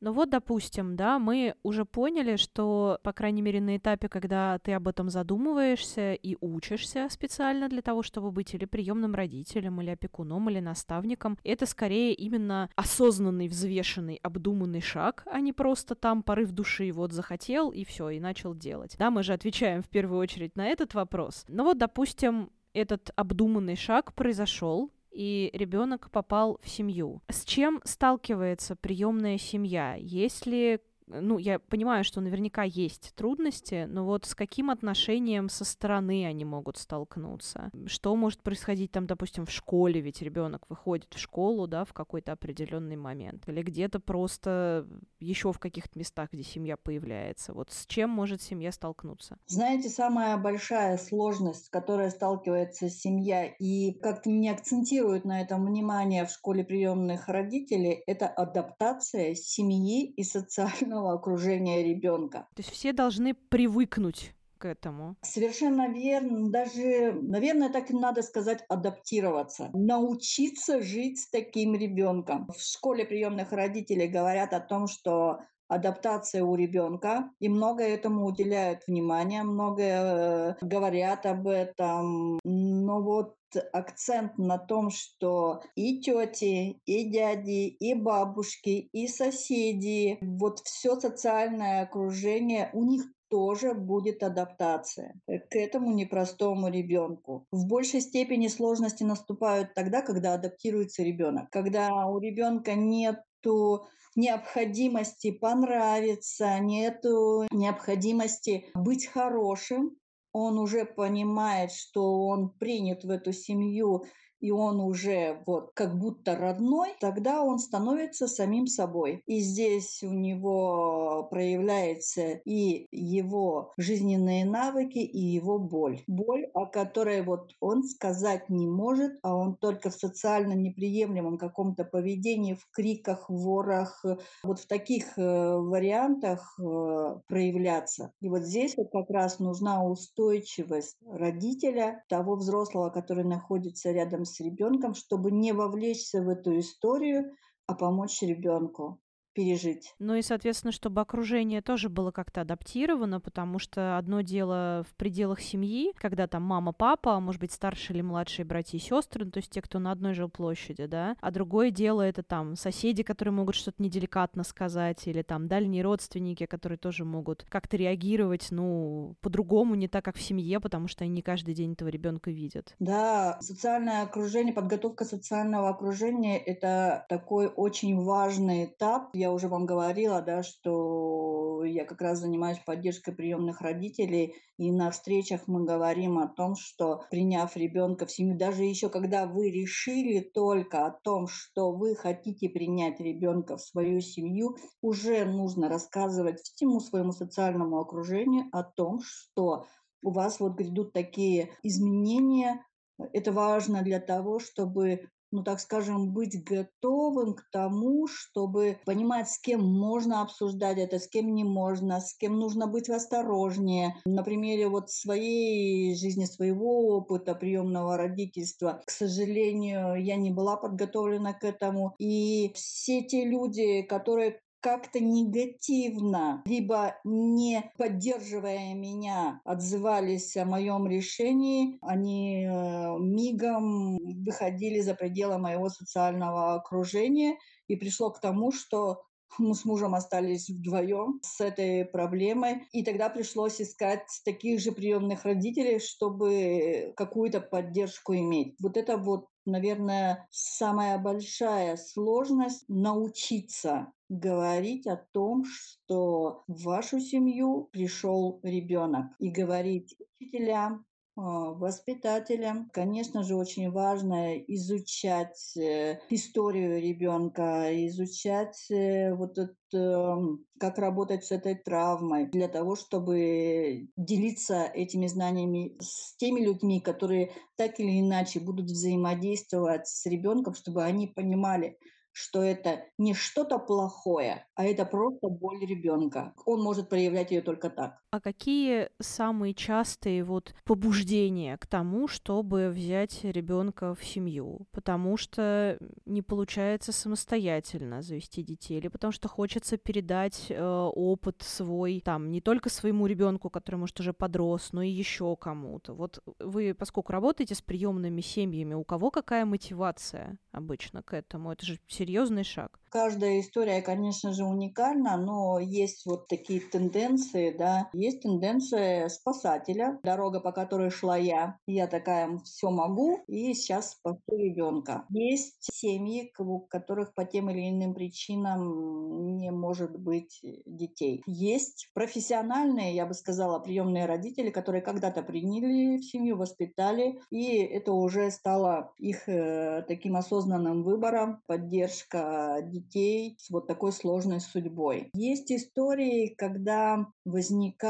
Ну 0.00 0.12
вот, 0.12 0.30
допустим, 0.30 0.94
да, 0.94 1.18
мы 1.18 1.56
уже 1.64 1.84
поняли, 1.84 2.36
что, 2.36 3.00
по 3.02 3.12
крайней 3.12 3.42
мере, 3.42 3.60
на 3.60 3.76
этапе, 3.76 4.08
когда 4.08 4.58
ты 4.60 4.72
об 4.72 4.86
этом 4.86 5.10
задумываешься 5.10 6.14
и 6.14 6.36
учишься 6.40 7.08
специально 7.10 7.68
для 7.68 7.82
того, 7.82 8.04
чтобы 8.04 8.30
быть 8.30 8.54
или 8.54 8.64
приемным 8.64 9.16
родителем, 9.16 9.80
или 9.80 9.90
опекуном, 9.90 10.48
или 10.50 10.60
наставником, 10.60 11.36
это 11.42 11.66
скорее 11.66 12.14
именно 12.14 12.70
осознанный, 12.76 13.48
взвешенный, 13.48 14.20
обдуманный 14.22 14.80
шаг, 14.80 15.24
а 15.26 15.40
не 15.40 15.52
просто 15.52 15.96
там 15.96 16.22
порыв 16.22 16.52
души, 16.52 16.92
вот 16.92 17.12
захотел 17.12 17.70
и 17.70 17.84
все, 17.84 18.10
и 18.10 18.20
начал 18.20 18.54
делать. 18.54 18.94
Да, 18.98 19.10
мы 19.10 19.24
же 19.24 19.32
отвечаем 19.32 19.82
в 19.82 19.88
первую 19.88 20.20
очередь 20.20 20.54
на 20.54 20.66
этот 20.66 20.94
вопрос. 20.94 21.44
Ну 21.48 21.64
вот, 21.64 21.76
допустим, 21.76 22.50
этот 22.72 23.10
обдуманный 23.16 23.76
шаг 23.76 24.14
произошел, 24.14 24.92
и 25.10 25.50
ребенок 25.52 26.10
попал 26.10 26.60
в 26.62 26.68
семью. 26.68 27.22
С 27.28 27.44
чем 27.44 27.80
сталкивается 27.84 28.76
приемная 28.76 29.38
семья? 29.38 29.94
Есть 29.94 30.46
ли 30.46 30.80
ну, 31.08 31.38
я 31.38 31.58
понимаю, 31.58 32.04
что 32.04 32.20
наверняка 32.20 32.62
есть 32.62 33.12
трудности, 33.14 33.86
но 33.88 34.04
вот 34.04 34.26
с 34.26 34.34
каким 34.34 34.70
отношением 34.70 35.48
со 35.48 35.64
стороны 35.64 36.26
они 36.26 36.44
могут 36.44 36.76
столкнуться? 36.76 37.70
Что 37.86 38.14
может 38.16 38.42
происходить 38.42 38.92
там, 38.92 39.06
допустим, 39.06 39.46
в 39.46 39.50
школе, 39.50 40.00
ведь 40.00 40.22
ребенок 40.22 40.68
выходит 40.68 41.12
в 41.14 41.18
школу, 41.18 41.66
да, 41.66 41.84
в 41.84 41.92
какой-то 41.92 42.32
определенный 42.32 42.96
момент, 42.96 43.48
или 43.48 43.62
где-то 43.62 44.00
просто 44.00 44.86
еще 45.20 45.52
в 45.52 45.58
каких-то 45.58 45.98
местах, 45.98 46.30
где 46.32 46.42
семья 46.42 46.76
появляется. 46.76 47.52
Вот 47.52 47.70
с 47.70 47.86
чем 47.86 48.10
может 48.10 48.42
семья 48.42 48.72
столкнуться? 48.72 49.38
Знаете, 49.46 49.88
самая 49.88 50.36
большая 50.36 50.98
сложность, 50.98 51.66
с 51.66 51.68
которой 51.68 52.10
сталкивается 52.10 52.88
семья, 52.88 53.46
и 53.46 53.92
как-то 53.92 54.30
не 54.30 54.50
акцентируют 54.50 55.24
на 55.24 55.40
этом 55.40 55.66
внимание 55.66 56.26
в 56.26 56.30
школе 56.30 56.64
приемных 56.64 57.28
родителей, 57.28 58.02
это 58.06 58.28
адаптация 58.28 59.34
семьи 59.34 60.06
и 60.06 60.22
социального 60.22 60.97
окружения 61.06 61.82
ребенка. 61.82 62.48
То 62.54 62.62
есть 62.62 62.70
все 62.70 62.92
должны 62.92 63.34
привыкнуть 63.34 64.34
к 64.58 64.66
этому. 64.66 65.16
Совершенно 65.22 65.88
верно. 65.88 66.50
Даже, 66.50 67.12
наверное, 67.22 67.70
так 67.70 67.90
и 67.90 67.94
надо 67.94 68.22
сказать, 68.22 68.64
адаптироваться. 68.68 69.70
Научиться 69.72 70.82
жить 70.82 71.20
с 71.20 71.30
таким 71.30 71.74
ребенком. 71.74 72.48
В 72.48 72.60
школе 72.60 73.04
приемных 73.04 73.52
родителей 73.52 74.08
говорят 74.08 74.52
о 74.52 74.60
том, 74.60 74.88
что 74.88 75.38
адаптация 75.68 76.42
у 76.42 76.54
ребенка, 76.54 77.30
и 77.40 77.48
много 77.48 77.84
этому 77.84 78.24
уделяют 78.24 78.80
внимания, 78.86 79.42
много 79.42 79.82
э, 79.82 80.54
говорят 80.62 81.26
об 81.26 81.46
этом. 81.46 82.40
Но 82.42 83.02
вот 83.02 83.36
акцент 83.72 84.38
на 84.38 84.58
том, 84.58 84.90
что 84.90 85.62
и 85.74 86.00
тети, 86.00 86.80
и 86.84 87.04
дяди, 87.04 87.68
и 87.68 87.94
бабушки, 87.94 88.88
и 88.92 89.08
соседи, 89.08 90.18
вот 90.20 90.60
все 90.60 90.98
социальное 90.98 91.82
окружение, 91.82 92.70
у 92.72 92.84
них 92.84 93.04
тоже 93.28 93.74
будет 93.74 94.22
адаптация 94.22 95.20
к 95.26 95.56
этому 95.56 95.92
непростому 95.92 96.68
ребенку. 96.68 97.46
В 97.52 97.66
большей 97.66 98.00
степени 98.00 98.48
сложности 98.48 99.04
наступают 99.04 99.74
тогда, 99.74 100.02
когда 100.02 100.34
адаптируется 100.34 101.02
ребенок, 101.02 101.50
когда 101.50 102.06
у 102.06 102.18
ребенка 102.18 102.74
нету 102.74 103.86
необходимости 104.16 105.30
понравиться, 105.30 106.58
нету 106.58 107.46
необходимости 107.52 108.66
быть 108.74 109.06
хорошим, 109.06 109.96
он 110.38 110.58
уже 110.58 110.84
понимает, 110.84 111.72
что 111.72 112.26
он 112.26 112.50
принят 112.50 113.04
в 113.04 113.10
эту 113.10 113.32
семью 113.32 114.04
и 114.40 114.50
он 114.50 114.80
уже 114.80 115.42
вот 115.46 115.72
как 115.74 115.98
будто 115.98 116.36
родной, 116.36 116.90
тогда 117.00 117.42
он 117.42 117.58
становится 117.58 118.28
самим 118.28 118.66
собой. 118.66 119.22
И 119.26 119.40
здесь 119.40 120.02
у 120.02 120.12
него 120.12 121.28
проявляется 121.30 122.40
и 122.44 122.86
его 122.90 123.72
жизненные 123.76 124.44
навыки, 124.44 124.98
и 124.98 125.18
его 125.18 125.58
боль. 125.58 126.02
Боль, 126.06 126.46
о 126.54 126.66
которой 126.66 127.22
вот 127.22 127.52
он 127.60 127.84
сказать 127.84 128.48
не 128.48 128.66
может, 128.66 129.18
а 129.22 129.34
он 129.34 129.56
только 129.56 129.90
в 129.90 129.94
социально 129.94 130.52
неприемлемом 130.52 131.38
каком-то 131.38 131.84
поведении, 131.84 132.54
в 132.54 132.68
криках, 132.70 133.28
ворах, 133.28 134.04
вот 134.42 134.60
в 134.60 134.66
таких 134.66 135.18
э, 135.18 135.56
вариантах 135.56 136.58
э, 136.58 137.20
проявляться. 137.26 138.12
И 138.20 138.28
вот 138.28 138.42
здесь 138.42 138.76
вот 138.76 138.90
как 138.92 139.10
раз 139.10 139.38
нужна 139.38 139.84
устойчивость 139.84 140.96
родителя, 141.06 142.04
того 142.08 142.36
взрослого, 142.36 142.90
который 142.90 143.24
находится 143.24 143.90
рядом 143.90 144.24
с 144.28 144.40
ребенком, 144.40 144.94
чтобы 144.94 145.30
не 145.30 145.52
вовлечься 145.52 146.22
в 146.22 146.28
эту 146.28 146.58
историю, 146.58 147.34
а 147.66 147.74
помочь 147.74 148.22
ребенку 148.22 149.00
пережить. 149.38 149.94
Ну 150.00 150.14
и, 150.14 150.22
соответственно, 150.22 150.72
чтобы 150.72 151.00
окружение 151.00 151.62
тоже 151.62 151.88
было 151.88 152.10
как-то 152.10 152.40
адаптировано, 152.40 153.20
потому 153.20 153.60
что 153.60 153.96
одно 153.96 154.22
дело 154.22 154.84
в 154.90 154.94
пределах 154.96 155.40
семьи, 155.40 155.92
когда 155.96 156.26
там 156.26 156.42
мама, 156.42 156.72
папа, 156.72 157.14
а 157.14 157.20
может 157.20 157.40
быть, 157.40 157.52
старшие 157.52 157.96
или 157.96 158.02
младшие 158.02 158.44
братья 158.44 158.78
и 158.78 158.80
сестры, 158.80 159.24
ну, 159.24 159.30
то 159.30 159.38
есть 159.38 159.50
те, 159.50 159.62
кто 159.62 159.78
на 159.78 159.92
одной 159.92 160.14
жилплощади, 160.14 160.86
да, 160.86 161.16
а 161.20 161.30
другое 161.30 161.70
дело 161.70 162.02
это 162.02 162.24
там 162.24 162.56
соседи, 162.56 163.04
которые 163.04 163.32
могут 163.32 163.54
что-то 163.54 163.80
неделикатно 163.80 164.42
сказать, 164.42 165.06
или 165.06 165.22
там 165.22 165.46
дальние 165.46 165.84
родственники, 165.84 166.46
которые 166.46 166.78
тоже 166.78 167.04
могут 167.04 167.44
как-то 167.48 167.76
реагировать, 167.76 168.48
ну, 168.50 169.14
по-другому, 169.20 169.76
не 169.76 169.86
так, 169.86 170.04
как 170.04 170.16
в 170.16 170.22
семье, 170.22 170.58
потому 170.58 170.88
что 170.88 171.04
они 171.04 171.12
не 171.12 171.22
каждый 171.22 171.54
день 171.54 171.74
этого 171.74 171.88
ребенка 171.88 172.32
видят. 172.32 172.74
Да, 172.80 173.38
социальное 173.40 174.02
окружение, 174.02 174.52
подготовка 174.52 175.04
социального 175.04 175.68
окружения— 175.68 176.38
это 176.46 177.06
такой 177.08 177.46
очень 177.46 178.02
важный 178.02 178.64
этап. 178.64 179.10
Я 179.12 179.27
уже 179.32 179.48
вам 179.48 179.66
говорила, 179.66 180.20
да, 180.22 180.42
что 180.42 181.64
я 181.64 181.84
как 181.84 182.00
раз 182.00 182.18
занимаюсь 182.18 182.58
поддержкой 182.64 183.12
приемных 183.12 183.60
родителей, 183.60 184.34
и 184.56 184.70
на 184.70 184.90
встречах 184.90 185.42
мы 185.46 185.64
говорим 185.64 186.18
о 186.18 186.28
том, 186.28 186.56
что 186.56 187.02
приняв 187.10 187.56
ребенка 187.56 188.06
в 188.06 188.12
семью, 188.12 188.36
даже 188.36 188.64
еще 188.64 188.88
когда 188.88 189.26
вы 189.26 189.50
решили 189.50 190.20
только 190.20 190.86
о 190.86 190.90
том, 190.90 191.26
что 191.26 191.72
вы 191.72 191.94
хотите 191.94 192.48
принять 192.48 193.00
ребенка 193.00 193.56
в 193.56 193.62
свою 193.62 194.00
семью, 194.00 194.56
уже 194.82 195.24
нужно 195.24 195.68
рассказывать 195.68 196.40
всему 196.40 196.80
своему 196.80 197.12
социальному 197.12 197.78
окружению 197.78 198.46
о 198.52 198.62
том, 198.62 199.00
что 199.02 199.66
у 200.02 200.10
вас 200.10 200.40
вот 200.40 200.54
грядут 200.54 200.92
такие 200.92 201.50
изменения, 201.62 202.64
это 203.12 203.32
важно 203.32 203.82
для 203.82 204.00
того, 204.00 204.38
чтобы 204.38 205.08
ну, 205.30 205.42
так 205.42 205.60
скажем, 205.60 206.12
быть 206.12 206.42
готовым 206.44 207.34
к 207.34 207.44
тому, 207.50 208.06
чтобы 208.06 208.78
понимать, 208.84 209.28
с 209.28 209.38
кем 209.38 209.64
можно 209.64 210.22
обсуждать 210.22 210.78
это, 210.78 210.98
с 210.98 211.08
кем 211.08 211.34
не 211.34 211.44
можно, 211.44 212.00
с 212.00 212.14
кем 212.14 212.38
нужно 212.38 212.66
быть 212.66 212.88
осторожнее. 212.88 213.96
На 214.04 214.22
примере 214.22 214.68
вот 214.68 214.90
своей 214.90 215.94
жизни, 215.94 216.24
своего 216.24 216.96
опыта 216.96 217.34
приемного 217.34 217.96
родительства, 217.96 218.82
к 218.86 218.90
сожалению, 218.90 219.94
я 220.02 220.16
не 220.16 220.30
была 220.30 220.56
подготовлена 220.56 221.34
к 221.34 221.44
этому. 221.44 221.94
И 221.98 222.52
все 222.54 223.02
те 223.02 223.24
люди, 223.24 223.82
которые 223.82 224.40
как-то 224.60 225.00
негативно, 225.00 226.42
либо 226.46 226.96
не 227.04 227.70
поддерживая 227.76 228.74
меня, 228.74 229.40
отзывались 229.44 230.36
о 230.36 230.44
моем 230.44 230.86
решении, 230.86 231.78
они 231.82 232.44
э, 232.44 232.98
мигом 232.98 233.96
выходили 234.24 234.80
за 234.80 234.94
пределы 234.94 235.38
моего 235.38 235.68
социального 235.68 236.54
окружения. 236.54 237.36
И 237.68 237.76
пришло 237.76 238.10
к 238.10 238.20
тому, 238.20 238.50
что 238.50 239.02
мы 239.38 239.54
с 239.54 239.64
мужем 239.64 239.94
остались 239.94 240.48
вдвоем 240.48 241.20
с 241.22 241.40
этой 241.40 241.84
проблемой, 241.84 242.66
и 242.72 242.84
тогда 242.84 243.08
пришлось 243.08 243.60
искать 243.60 244.06
таких 244.24 244.60
же 244.60 244.72
приемных 244.72 245.24
родителей, 245.24 245.78
чтобы 245.78 246.92
какую-то 246.96 247.40
поддержку 247.40 248.14
иметь. 248.14 248.56
Вот 248.60 248.76
это 248.76 248.96
вот 248.96 249.26
наверное, 249.48 250.28
самая 250.30 250.98
большая 250.98 251.76
сложность 251.76 252.64
научиться 252.68 253.92
говорить 254.08 254.86
о 254.86 254.96
том, 254.96 255.44
что 255.44 256.44
в 256.46 256.64
вашу 256.64 257.00
семью 257.00 257.68
пришел 257.72 258.40
ребенок, 258.42 259.06
и 259.18 259.30
говорить 259.30 259.96
учителям, 260.20 260.84
воспитателям. 261.18 262.70
Конечно 262.72 263.22
же, 263.24 263.34
очень 263.34 263.70
важно 263.70 264.38
изучать 264.38 265.56
э, 265.56 265.98
историю 266.10 266.80
ребенка, 266.80 267.68
изучать 267.88 268.70
э, 268.70 269.14
вот 269.14 269.36
это, 269.38 269.52
эм, 269.72 270.44
как 270.60 270.78
работать 270.78 271.24
с 271.24 271.32
этой 271.32 271.56
травмой, 271.56 272.26
для 272.26 272.48
того, 272.48 272.76
чтобы 272.76 273.88
делиться 273.96 274.64
этими 274.64 275.08
знаниями 275.08 275.76
с 275.80 276.16
теми 276.16 276.40
людьми, 276.40 276.80
которые 276.80 277.32
так 277.56 277.80
или 277.80 278.00
иначе 278.00 278.38
будут 278.38 278.66
взаимодействовать 278.66 279.88
с 279.88 280.06
ребенком, 280.06 280.54
чтобы 280.54 280.84
они 280.84 281.08
понимали, 281.08 281.78
что 282.12 282.42
это 282.42 282.84
не 282.96 283.14
что-то 283.14 283.58
плохое, 283.58 284.46
а 284.54 284.64
это 284.64 284.84
просто 284.84 285.28
боль 285.28 285.64
ребенка. 285.64 286.34
Он 286.46 286.62
может 286.62 286.88
проявлять 286.88 287.30
ее 287.30 287.42
только 287.42 287.70
так. 287.70 287.98
А 288.10 288.20
какие 288.20 288.88
самые 289.00 289.52
частые 289.52 290.24
вот 290.24 290.54
побуждения 290.64 291.58
к 291.58 291.66
тому, 291.66 292.08
чтобы 292.08 292.70
взять 292.70 293.22
ребенка 293.22 293.94
в 293.94 294.02
семью? 294.02 294.66
Потому 294.72 295.18
что 295.18 295.76
не 296.06 296.22
получается 296.22 296.92
самостоятельно 296.92 298.00
завести 298.00 298.42
детей, 298.42 298.78
или 298.78 298.88
потому 298.88 299.12
что 299.12 299.28
хочется 299.28 299.76
передать 299.76 300.46
э, 300.48 300.58
опыт 300.58 301.42
свой, 301.42 302.00
там, 302.02 302.30
не 302.32 302.40
только 302.40 302.70
своему 302.70 303.06
ребенку, 303.06 303.50
который, 303.50 303.76
может, 303.76 304.00
уже 304.00 304.14
подрос, 304.14 304.72
но 304.72 304.80
и 304.80 304.88
еще 304.88 305.36
кому-то. 305.36 305.92
Вот 305.92 306.20
вы, 306.38 306.72
поскольку 306.72 307.12
работаете 307.12 307.54
с 307.54 307.60
приемными 307.60 308.22
семьями, 308.22 308.72
у 308.72 308.84
кого 308.84 309.10
какая 309.10 309.44
мотивация 309.44 310.38
обычно 310.50 311.02
к 311.02 311.12
этому? 311.12 311.52
Это 311.52 311.66
же 311.66 311.78
серьезный 311.86 312.44
шаг. 312.44 312.80
Каждая 312.88 313.40
история, 313.40 313.82
конечно 313.82 314.32
же, 314.32 314.44
уникальна, 314.44 315.18
но 315.18 315.58
есть 315.58 316.06
вот 316.06 316.26
такие 316.26 316.60
тенденции, 316.60 317.54
да. 317.56 317.90
Есть 317.98 318.22
тенденция 318.22 319.08
спасателя, 319.08 319.98
дорога, 320.04 320.38
по 320.38 320.52
которой 320.52 320.88
шла 320.88 321.16
я. 321.16 321.58
Я 321.66 321.88
такая, 321.88 322.38
все 322.44 322.70
могу, 322.70 323.24
и 323.26 323.52
сейчас 323.54 323.94
спасу 323.94 324.20
ребенка. 324.28 325.04
Есть 325.10 325.56
семьи, 325.72 326.32
у 326.38 326.60
которых 326.60 327.12
по 327.12 327.24
тем 327.24 327.50
или 327.50 327.68
иным 327.68 327.94
причинам 327.94 329.36
не 329.36 329.50
может 329.50 329.98
быть 329.98 330.40
детей. 330.64 331.24
Есть 331.26 331.90
профессиональные, 331.92 332.94
я 332.94 333.04
бы 333.04 333.14
сказала, 333.14 333.58
приемные 333.58 334.06
родители, 334.06 334.50
которые 334.50 334.80
когда-то 334.80 335.24
приняли 335.24 335.96
в 335.98 336.04
семью, 336.04 336.36
воспитали, 336.36 337.20
и 337.30 337.56
это 337.56 337.92
уже 337.92 338.30
стало 338.30 338.92
их 338.98 339.28
э, 339.28 339.82
таким 339.88 340.14
осознанным 340.14 340.84
выбором, 340.84 341.42
поддержка 341.46 342.60
детей 342.62 343.34
с 343.40 343.50
вот 343.50 343.66
такой 343.66 343.90
сложной 343.90 344.38
судьбой. 344.38 345.10
Есть 345.14 345.50
истории, 345.50 346.32
когда 346.38 347.04
возникает 347.24 347.87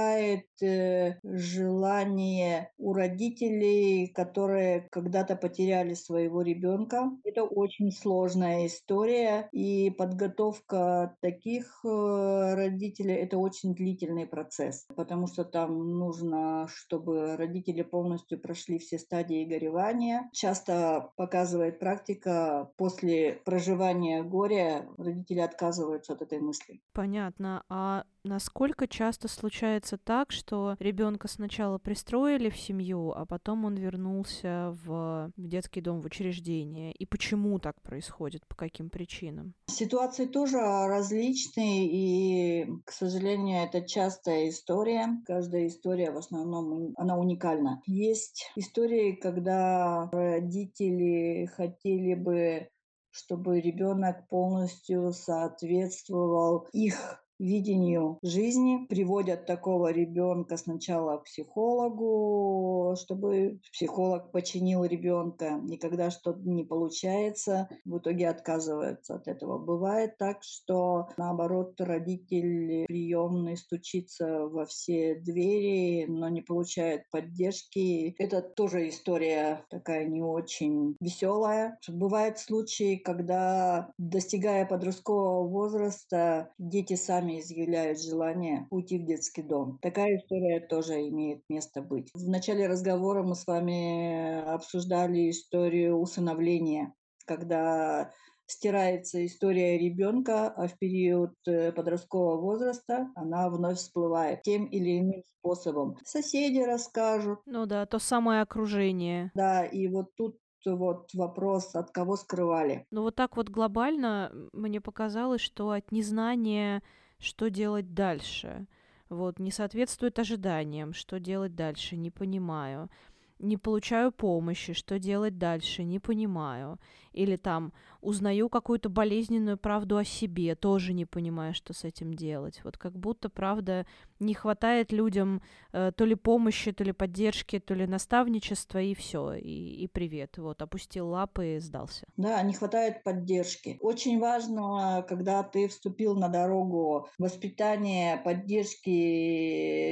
э, 0.63 1.15
желание 1.23 2.73
у 2.79 2.93
родителей, 2.93 4.09
которые 4.09 4.89
когда-то 4.91 5.37
потеряли 5.37 5.95
своего 5.95 6.43
ребенка. 6.43 7.11
Это 7.25 7.45
очень 7.45 7.93
сложная 7.93 8.67
история, 8.67 9.49
и 9.53 9.91
подготовка 9.91 11.17
таких 11.21 11.81
э, 11.85 12.55
родителей– 12.55 13.15
это 13.17 13.39
очень 13.39 13.75
длительный 13.75 14.27
процесс, 14.27 14.87
потому 14.97 15.27
что 15.27 15.45
там 15.45 15.99
нужно, 15.99 16.67
чтобы 16.69 17.37
родители 17.37 17.83
полностью 17.83 18.41
прошли 18.41 18.79
все 18.79 18.99
стадии 18.99 19.45
горевания. 19.45 20.29
Часто 20.33 21.11
показывает 21.17 21.79
практика, 21.79 22.71
после 22.77 23.41
проживания 23.45 24.23
горя 24.23 24.87
родители 24.97 25.41
отказываются 25.41 26.13
от 26.13 26.23
этой 26.23 26.41
мысли. 26.41 26.81
Понятно. 26.93 27.65
А 27.69 28.05
насколько 28.24 28.87
часто 28.87 29.28
случается 29.28 29.98
так, 29.98 30.33
что 30.33 30.76
ребенка 30.78 31.28
сначала 31.28 31.78
пристроили 31.78 32.50
в 32.50 32.57
семью, 32.57 33.12
а 33.12 33.26
потом 33.26 33.64
он 33.64 33.76
вернулся 33.76 34.76
в 34.85 35.31
детский 35.37 35.81
дом, 35.81 36.00
в 36.00 36.07
учреждение? 36.07 36.92
И 36.92 37.07
почему 37.07 37.59
так 37.59 37.81
происходит? 37.83 38.46
По 38.46 38.54
каким 38.54 38.90
причинам? 38.90 39.54
Ситуации 39.66 40.26
тоже 40.26 40.59
различные, 40.59 41.87
и, 41.87 42.66
к 42.85 42.90
сожалению, 42.90 43.64
это 43.64 43.87
частая 43.87 44.48
история. 44.48 45.09
Каждая 45.26 45.66
история 45.66 46.11
в 46.11 46.18
основном 46.18 46.94
она 46.96 47.16
уникальна. 47.18 47.83
Есть 47.87 48.50
истории, 48.57 49.12
когда 49.12 50.09
родители 50.12 51.46
хотели 51.46 52.14
бы 52.14 52.68
чтобы 53.11 53.61
ребенок 53.61 54.28
полностью 54.28 55.12
соответствовал 55.12 56.68
их 56.72 57.24
видению 57.38 58.18
жизни, 58.22 58.87
приводят 58.88 59.46
такого 59.46 59.92
ребенка 59.92 60.57
сначала 60.57 61.18
к 61.18 61.24
психологу, 61.24 62.96
чтобы 62.96 63.61
психолог 63.72 64.33
починил 64.33 64.85
ребенка, 64.85 65.61
и 65.70 65.77
когда 65.77 66.11
что-то 66.11 66.40
не 66.48 66.64
получается, 66.64 67.68
в 67.85 67.98
итоге 67.98 68.29
отказываются 68.29 69.16
от 69.16 69.29
этого. 69.29 69.59
Бывает 69.59 70.16
так, 70.18 70.38
что 70.42 71.09
наоборот 71.16 71.81
родитель 71.81 72.87
приемный 72.87 73.57
стучится 73.57 74.46
во 74.46 74.64
все 74.66 75.14
двери, 75.14 76.07
но 76.09 76.29
не 76.29 76.40
получает 76.42 77.09
поддержки. 77.11 78.14
Это 78.18 78.42
тоже 78.42 78.88
история 78.88 79.64
такая 79.70 80.07
не 80.07 80.22
очень 80.22 80.96
веселая. 81.01 81.79
Бывают 81.88 82.38
случаи, 82.38 82.96
когда 82.96 83.92
достигая 83.98 84.66
подросткового 84.66 85.46
возраста, 85.48 86.51
дети 86.59 86.94
сами 86.94 87.28
сами 87.29 87.41
изъявляют 87.41 88.01
желание 88.01 88.67
уйти 88.71 88.99
в 88.99 89.07
детский 89.07 89.43
дом. 89.43 89.79
Такая 89.83 90.17
история 90.17 90.61
тоже 90.61 91.09
имеет 91.09 91.43
место 91.49 91.83
быть. 91.83 92.11
В 92.14 92.29
начале 92.29 92.67
разговора 92.67 93.23
мы 93.23 93.35
с 93.35 93.47
вами 93.47 94.41
обсуждали 94.55 95.31
историю 95.31 95.97
усыновления, 95.97 96.95
когда 97.27 98.11
стирается 98.47 99.25
история 99.27 99.77
ребенка, 99.79 100.49
а 100.49 100.69
в 100.69 100.79
период 100.79 101.35
э, 101.47 101.71
подросткового 101.73 102.41
возраста 102.41 103.09
она 103.14 103.51
вновь 103.51 103.77
всплывает 103.77 104.41
тем 104.43 104.64
или 104.64 105.01
иным 105.01 105.23
способом. 105.38 105.97
Соседи 106.05 106.61
расскажут. 106.61 107.41
Ну 107.45 107.67
да, 107.67 107.85
то 107.85 107.99
самое 107.99 108.41
окружение. 108.41 109.31
Да, 109.35 109.67
и 109.67 109.87
вот 109.88 110.14
тут 110.17 110.38
вот 110.67 111.11
вопрос, 111.14 111.75
от 111.75 111.91
кого 111.91 112.17
скрывали. 112.17 112.87
Ну 112.91 113.03
вот 113.03 113.14
так 113.14 113.37
вот 113.37 113.49
глобально 113.49 114.33
мне 114.53 114.81
показалось, 114.81 115.41
что 115.41 115.71
от 115.71 115.93
незнания 115.93 116.83
что 117.18 117.50
делать 117.50 117.94
дальше. 117.94 118.66
Вот, 119.09 119.38
не 119.38 119.50
соответствует 119.50 120.18
ожиданиям, 120.18 120.92
что 120.92 121.18
делать 121.18 121.54
дальше, 121.54 121.96
не 121.96 122.11
понимаю. 122.11 122.90
Не 123.38 123.57
получаю 123.57 124.11
помощи, 124.11 124.72
что 124.72 124.98
делать 124.98 125.38
дальше, 125.38 125.85
не 125.85 126.00
понимаю. 126.00 126.78
Или 127.18 127.35
там 127.35 127.72
узнаю 128.00 128.48
какую-то 128.48 128.88
болезненную 128.88 129.59
правду 129.59 129.96
о 129.96 130.04
себе, 130.04 130.54
тоже 130.54 130.92
не 130.92 131.04
понимаю, 131.04 131.52
что 131.52 131.72
с 131.72 131.83
этим 131.83 132.14
делать. 132.14 132.61
Вот 132.62 132.78
как 132.78 132.96
будто, 132.96 133.28
правда, 133.28 133.87
не 134.20 134.35
хватает 134.35 134.92
людям 134.92 135.42
э, 135.72 135.90
то 135.96 136.04
ли 136.04 136.14
помощи, 136.14 136.70
то 136.70 136.85
ли 136.85 136.92
поддержки, 136.92 137.59
то 137.59 137.74
ли 137.74 137.87
наставничества, 137.88 138.81
и 138.81 138.94
все, 138.94 139.33
и, 139.35 139.83
и 139.83 139.88
привет. 139.88 140.38
Вот, 140.38 140.62
опустил 140.62 141.09
лапы 141.09 141.57
и 141.57 141.59
сдался. 141.59 142.07
Да, 142.16 142.40
не 142.42 142.52
хватает 142.52 143.02
поддержки. 143.02 143.78
Очень 143.81 144.20
важно, 144.20 145.04
когда 145.09 145.42
ты 145.42 145.66
вступил 145.66 146.14
на 146.14 146.28
дорогу 146.28 147.09
воспитания, 147.18 148.20
поддержки 148.24 148.90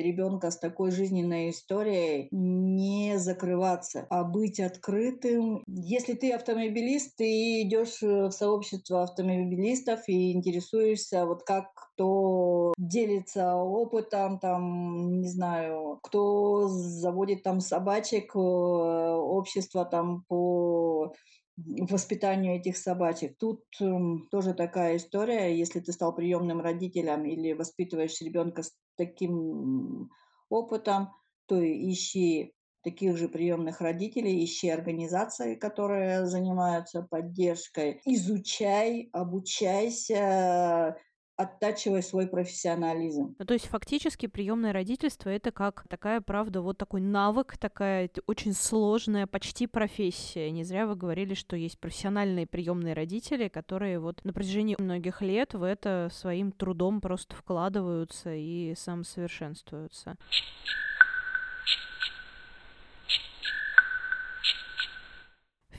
ребенка 0.02 0.52
с 0.52 0.58
такой 0.58 0.92
жизненной 0.92 1.50
историей, 1.50 2.28
не 2.30 3.18
закрываться, 3.18 4.06
а 4.10 4.22
быть 4.22 4.60
открытым. 4.60 5.64
Если 5.66 6.14
ты 6.14 6.32
автомобилист, 6.32 7.15
ты 7.16 7.62
идешь 7.62 8.02
в 8.02 8.30
сообщество 8.30 9.02
автомобилистов 9.02 10.00
и 10.08 10.32
интересуешься, 10.32 11.26
вот 11.26 11.42
как 11.44 11.72
кто 11.96 12.74
делится 12.76 13.54
опытом, 13.56 14.38
там, 14.38 15.20
не 15.20 15.28
знаю, 15.28 15.98
кто 16.02 16.68
заводит 16.68 17.42
там 17.42 17.60
собачек, 17.60 18.36
э, 18.36 18.38
общество 18.38 19.84
там 19.84 20.24
по 20.28 21.14
воспитанию 21.56 22.56
этих 22.56 22.76
собачек. 22.76 23.36
Тут 23.38 23.62
э, 23.80 23.86
тоже 24.30 24.52
такая 24.54 24.96
история. 24.96 25.56
Если 25.56 25.80
ты 25.80 25.92
стал 25.92 26.14
приемным 26.14 26.60
родителем 26.60 27.24
или 27.24 27.54
воспитываешь 27.54 28.20
ребенка 28.20 28.62
с 28.62 28.72
таким 28.96 30.10
опытом, 30.50 31.08
то 31.46 31.56
ищи 31.58 32.52
таких 32.86 33.16
же 33.16 33.28
приемных 33.28 33.80
родителей, 33.80 34.44
ищи 34.44 34.68
организации, 34.68 35.56
которые 35.56 36.24
занимаются 36.26 37.02
поддержкой, 37.02 38.00
изучай, 38.04 39.08
обучайся, 39.12 40.96
оттачивай 41.36 42.04
свой 42.04 42.28
профессионализм. 42.28 43.34
Ну, 43.40 43.44
то 43.44 43.54
есть 43.54 43.66
фактически 43.66 44.26
приемное 44.28 44.72
родительство 44.72 45.30
это 45.30 45.50
как 45.50 45.88
такая, 45.88 46.20
правда, 46.20 46.62
вот 46.62 46.78
такой 46.78 47.00
навык, 47.00 47.58
такая 47.58 48.08
очень 48.28 48.52
сложная 48.52 49.26
почти 49.26 49.66
профессия. 49.66 50.48
Не 50.52 50.62
зря 50.62 50.86
вы 50.86 50.94
говорили, 50.94 51.34
что 51.34 51.56
есть 51.56 51.80
профессиональные 51.80 52.46
приемные 52.46 52.94
родители, 52.94 53.48
которые 53.48 53.98
вот 53.98 54.24
на 54.24 54.32
протяжении 54.32 54.76
многих 54.78 55.22
лет 55.22 55.54
в 55.54 55.64
это 55.64 56.08
своим 56.12 56.52
трудом 56.52 57.00
просто 57.00 57.34
вкладываются 57.34 58.32
и 58.32 58.76
самосовершенствуются. 58.76 60.16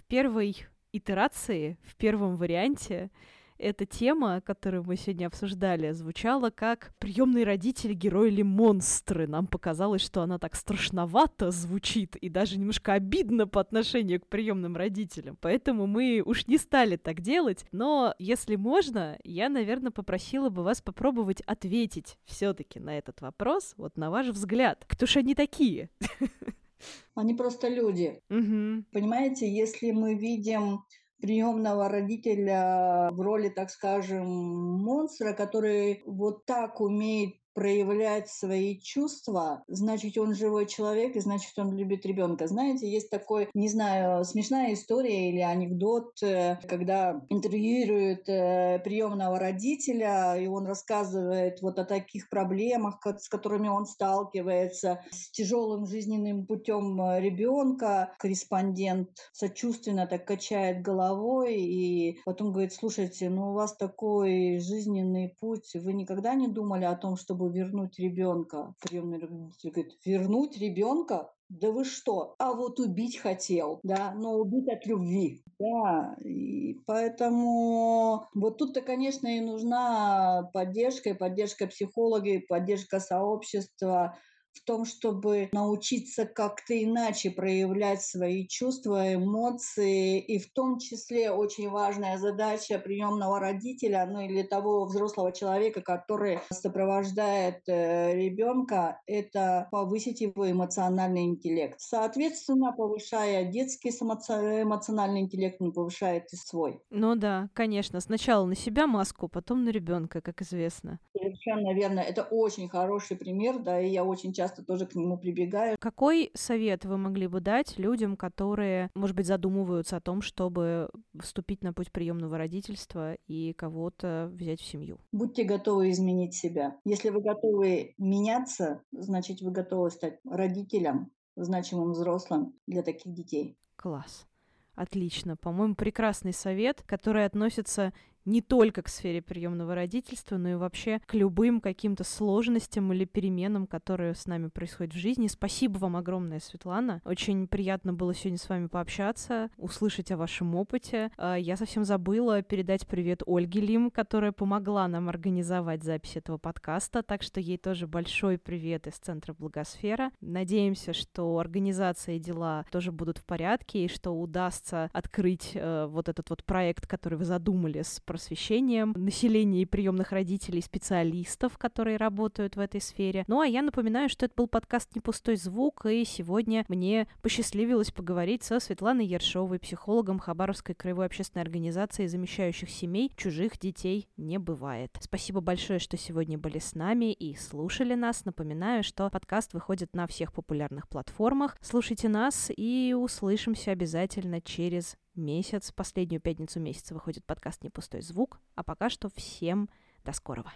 Первой 0.08 0.56
итерации, 0.92 1.78
в 1.84 1.96
первом 1.96 2.38
варианте, 2.38 3.12
эта 3.58 3.86
тема, 3.86 4.42
которую 4.42 4.84
мы 4.84 4.96
сегодня 4.98 5.26
обсуждали, 5.26 5.92
звучала 5.92 6.50
как 6.52 6.94
приемные 7.00 7.44
родители, 7.44 7.94
герои 7.94 8.30
или 8.30 8.44
монстры. 8.44 9.28
Нам 9.28 9.48
показалось, 9.48 10.02
что 10.02 10.22
она 10.22 10.38
так 10.38 10.56
страшновато 10.56 11.50
звучит 11.52 12.16
и 12.18 12.30
даже 12.30 12.60
немножко 12.60 12.94
обидно 12.94 13.48
по 13.48 13.60
отношению 13.60 14.22
к 14.22 14.28
приемным 14.28 14.78
родителям. 14.78 15.38
Поэтому 15.42 15.88
мы 15.88 16.22
уж 16.24 16.48
не 16.48 16.58
стали 16.58 16.98
так 16.98 17.22
делать. 17.22 17.66
Но 17.72 18.14
если 18.20 18.56
можно, 18.56 19.18
я, 19.24 19.50
наверное, 19.50 19.92
попросила 19.92 20.50
бы 20.50 20.64
вас 20.64 20.82
попробовать 20.82 21.42
ответить 21.42 22.18
все-таки 22.26 22.80
на 22.80 22.98
этот 22.98 23.22
вопрос, 23.22 23.74
вот 23.78 23.98
на 23.98 24.12
ваш 24.12 24.28
взгляд. 24.28 24.86
Кто 24.88 25.08
же 25.08 25.20
они 25.20 25.34
такие? 25.34 25.90
Они 27.16 27.34
просто 27.34 27.68
люди. 27.68 28.22
Угу. 28.30 28.86
Понимаете, 28.92 29.52
если 29.52 29.92
мы 29.92 30.16
видим 30.16 30.84
приемного 31.22 31.90
родителя 31.90 33.10
в 33.12 33.22
роли, 33.22 33.50
так 33.50 33.70
скажем, 33.70 34.28
монстра, 34.28 35.34
который 35.34 36.04
вот 36.06 36.46
так 36.46 36.80
умеет 36.80 37.36
проявлять 37.58 38.30
свои 38.30 38.78
чувства, 38.78 39.64
значит, 39.68 40.16
он 40.20 40.36
живой 40.36 40.68
человек, 40.68 41.16
и 41.16 41.20
значит, 41.20 41.58
он 41.58 41.76
любит 41.76 42.06
ребенка. 42.06 42.46
Знаете, 42.46 42.88
есть 42.88 43.10
такой, 43.10 43.50
не 43.56 43.68
знаю, 43.68 44.24
смешная 44.26 44.76
история 44.76 45.32
или 45.32 45.40
анекдот, 45.40 46.22
э, 46.22 46.58
когда 46.68 47.20
интервьюируют 47.30 48.30
э, 48.30 48.80
приемного 48.84 49.40
родителя, 49.40 50.36
и 50.38 50.46
он 50.46 50.68
рассказывает 50.68 51.64
вот 51.64 51.80
о 51.80 51.86
таких 51.86 52.30
проблемах, 52.30 53.00
с 53.04 53.28
которыми 53.28 53.70
он 53.70 53.88
сталкивается, 53.88 55.04
с 55.10 55.32
тяжелым 55.32 55.88
жизненным 55.88 56.46
путем 56.46 57.02
э, 57.02 57.20
ребенка. 57.20 58.14
Корреспондент 58.20 59.10
сочувственно 59.34 60.06
так 60.06 60.26
качает 60.26 60.84
головой 60.84 61.56
и 61.56 62.20
потом 62.24 62.52
говорит, 62.52 62.74
слушайте, 62.74 63.32
ну 63.32 63.50
у 63.50 63.54
вас 63.54 63.76
такой 63.76 64.60
жизненный 64.60 65.36
путь, 65.40 65.72
вы 65.74 65.94
никогда 65.94 66.36
не 66.36 66.48
думали 66.48 66.86
о 66.86 66.96
том, 66.96 67.18
чтобы 67.18 67.47
вернуть 67.50 68.00
ребенка? 68.00 68.74
Приемный 68.82 69.20
родитель 69.20 69.72
говорит, 69.72 69.94
вернуть 70.06 70.58
ребенка? 70.58 71.32
Да 71.50 71.72
вы 71.72 71.86
что? 71.86 72.36
А 72.40 72.54
вот 72.54 72.80
убить 72.80 73.18
хотел, 73.18 73.80
да, 73.84 74.14
но 74.14 74.34
убить 74.34 74.68
от 74.68 74.86
любви. 74.86 75.44
Да, 75.60 76.16
и 76.24 76.76
поэтому 76.86 78.28
вот 78.36 78.58
тут-то, 78.58 78.82
конечно, 78.82 79.28
и 79.28 79.40
нужна 79.40 80.50
поддержка, 80.54 81.12
и 81.12 81.14
поддержка 81.14 81.68
психологи, 81.68 82.36
и 82.36 82.46
поддержка 82.46 83.00
сообщества, 83.00 84.18
в 84.58 84.64
том, 84.64 84.86
чтобы 84.86 85.50
научиться 85.52 86.26
как-то 86.26 86.82
иначе 86.82 87.32
проявлять 87.32 88.02
свои 88.02 88.48
чувства, 88.48 89.14
эмоции, 89.14 90.20
и 90.20 90.40
в 90.40 90.52
том 90.54 90.80
числе 90.80 91.32
очень 91.32 91.70
важная 91.70 92.18
задача 92.18 92.80
приемного 92.80 93.40
родителя, 93.40 94.06
ну 94.10 94.22
или 94.22 94.44
того 94.44 94.86
взрослого 94.86 95.32
человека, 95.32 95.82
который 95.82 96.40
сопровождает 96.52 97.62
э, 97.68 98.16
ребенка, 98.16 99.02
это 99.06 99.68
повысить 99.72 100.22
его 100.22 100.50
эмоциональный 100.50 101.26
интеллект. 101.26 101.80
Соответственно, 101.80 102.74
повышая 102.74 103.46
детский 103.46 103.90
эмоциональный 103.90 105.22
интеллект, 105.22 105.58
он 105.60 105.72
повышает 105.72 106.32
и 106.34 106.36
свой. 106.36 106.82
Ну 106.90 107.16
да, 107.16 107.50
конечно. 107.54 108.00
Сначала 108.00 108.46
на 108.46 108.56
себя 108.56 108.88
маску, 108.88 109.28
потом 109.28 109.64
на 109.64 109.70
ребенка, 109.70 110.22
как 110.22 110.42
известно. 110.42 111.00
Совершенно 111.14 111.74
верно. 111.74 112.00
Это 112.00 112.24
очень 112.24 112.70
хороший 112.70 113.18
пример, 113.18 113.60
да, 113.60 113.80
и 113.80 113.90
я 113.90 114.04
очень 114.04 114.34
часто 114.34 114.47
часто 114.48 114.64
тоже 114.64 114.86
к 114.86 114.96
нему 114.96 115.18
прибегаю. 115.18 115.78
Какой 115.80 116.32
совет 116.34 116.86
вы 116.86 116.98
могли 116.98 117.28
бы 117.28 117.42
дать 117.42 117.78
людям, 117.78 118.16
которые, 118.16 118.90
может 118.96 119.16
быть, 119.16 119.28
задумываются 119.28 119.98
о 119.98 120.02
том, 120.02 120.22
чтобы 120.22 120.90
вступить 121.20 121.62
на 121.64 121.74
путь 121.74 121.92
приемного 121.92 122.38
родительства 122.38 123.16
и 123.28 123.54
кого-то 123.54 124.30
взять 124.34 124.62
в 124.62 124.66
семью? 124.66 125.00
Будьте 125.12 125.44
готовы 125.44 125.92
изменить 125.92 126.34
себя. 126.34 126.78
Если 126.86 127.10
вы 127.10 127.22
готовы 127.22 127.94
меняться, 127.98 128.84
значит, 128.92 129.42
вы 129.42 129.52
готовы 129.52 129.92
стать 129.92 130.20
родителем, 130.24 131.12
значимым 131.36 131.92
взрослым 131.92 132.54
для 132.68 132.84
таких 132.84 133.14
детей. 133.14 133.58
Класс. 133.76 134.28
Отлично. 134.76 135.36
По-моему, 135.36 135.76
прекрасный 135.76 136.34
совет, 136.34 136.84
который 136.86 137.26
относится 137.26 137.94
не 138.28 138.42
только 138.42 138.82
к 138.82 138.90
сфере 138.90 139.22
приемного 139.22 139.74
родительства, 139.74 140.38
но 140.38 140.50
и 140.50 140.56
вообще 140.56 141.00
к 141.06 141.14
любым 141.14 141.62
каким-то 141.62 142.04
сложностям 142.04 142.92
или 142.92 143.06
переменам, 143.06 143.66
которые 143.66 144.14
с 144.14 144.26
нами 144.28 144.50
происходят 144.50 144.94
в 144.94 144.98
жизни. 144.98 145.28
Спасибо 145.28 145.78
вам 145.78 145.96
огромное, 145.96 146.40
Светлана. 146.40 147.02
Очень 147.06 147.48
приятно 147.48 147.94
было 147.94 148.14
сегодня 148.14 148.38
с 148.38 148.50
вами 148.50 148.68
пообщаться, 148.68 149.50
услышать 149.58 150.12
о 150.12 150.18
вашем 150.18 150.56
опыте. 150.56 151.10
А, 151.18 151.36
я 151.36 151.56
совсем 151.56 151.86
забыла 151.86 152.42
передать 152.42 152.86
привет 152.86 153.24
Ольге 153.26 153.62
Лим, 153.62 153.90
которая 153.90 154.34
помогла 154.34 154.88
нам 154.88 155.08
организовать 155.08 155.84
запись 155.84 156.18
этого 156.18 156.38
подкаста, 156.38 157.04
так 157.04 157.24
что 157.24 157.40
ей 157.40 157.58
тоже 157.58 157.88
большой 157.88 158.38
привет 158.38 158.88
из 158.88 158.96
Центра 158.96 159.34
Благосфера. 159.34 160.12
Надеемся, 160.20 160.92
что 160.92 161.40
организация 161.40 162.16
и 162.16 162.20
дела 162.20 162.66
тоже 162.72 162.92
будут 162.92 163.20
в 163.20 163.26
порядке, 163.26 163.86
и 163.86 163.88
что 163.88 164.12
удастся 164.12 164.90
открыть 164.92 165.52
э, 165.54 165.86
вот 165.90 166.10
этот 166.10 166.30
вот 166.30 166.44
проект, 166.44 166.88
который 166.88 167.18
вы 167.18 167.24
задумали 167.24 167.82
с 167.82 168.02
просвещением 168.18 168.94
населения 168.96 169.62
и 169.62 169.66
приемных 169.66 170.12
родителей, 170.12 170.64
специалистов, 170.64 171.60
которые 171.60 171.98
работают 171.98 172.56
в 172.56 172.60
этой 172.60 172.82
сфере. 172.82 173.24
Ну 173.28 173.42
а 173.42 173.46
я 173.46 173.62
напоминаю, 173.62 174.10
что 174.10 174.26
это 174.26 174.34
был 174.36 174.48
подкаст 174.48 174.96
«Не 174.96 175.02
пустой 175.02 175.36
звук», 175.36 175.86
и 175.86 176.04
сегодня 176.04 176.66
мне 176.68 177.08
посчастливилось 177.22 177.92
поговорить 177.92 178.44
со 178.44 178.60
Светланой 178.60 179.06
Ершовой, 179.06 179.60
психологом 179.60 180.18
Хабаровской 180.18 180.74
краевой 180.74 181.06
общественной 181.06 181.44
организации 181.44 182.08
замещающих 182.08 182.72
семей 182.72 183.12
«Чужих 183.16 183.60
детей 183.60 184.08
не 184.18 184.40
бывает». 184.40 184.98
Спасибо 185.00 185.40
большое, 185.40 185.78
что 185.78 185.96
сегодня 185.96 186.40
были 186.40 186.58
с 186.58 186.74
нами 186.74 187.14
и 187.14 187.36
слушали 187.36 187.94
нас. 187.94 188.26
Напоминаю, 188.26 188.84
что 188.84 189.12
подкаст 189.12 189.54
выходит 189.54 189.94
на 189.94 190.08
всех 190.08 190.34
популярных 190.34 190.90
платформах. 190.90 191.56
Слушайте 191.62 192.10
нас 192.10 192.50
и 192.58 192.96
услышимся 192.98 193.70
обязательно 193.70 194.42
через 194.42 194.98
месяц. 195.18 195.72
Последнюю 195.72 196.22
пятницу 196.22 196.60
месяца 196.60 196.94
выходит 196.94 197.26
подкаст 197.26 197.64
«Не 197.64 197.70
пустой 197.70 198.02
звук». 198.02 198.40
А 198.56 198.64
пока 198.64 198.90
что 198.90 199.10
всем 199.16 199.70
до 200.06 200.14
скорого. 200.14 200.52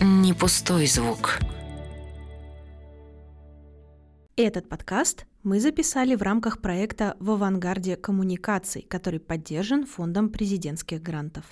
Не 0.00 0.32
пустой 0.32 0.86
звук. 0.86 1.38
Этот 4.36 4.68
подкаст 4.68 5.26
мы 5.42 5.60
записали 5.60 6.14
в 6.14 6.22
рамках 6.22 6.60
проекта 6.60 7.16
«В 7.20 7.32
авангарде 7.32 7.96
коммуникаций», 7.96 8.82
который 8.82 9.20
поддержан 9.20 9.86
Фондом 9.86 10.30
президентских 10.30 11.02
грантов. 11.02 11.44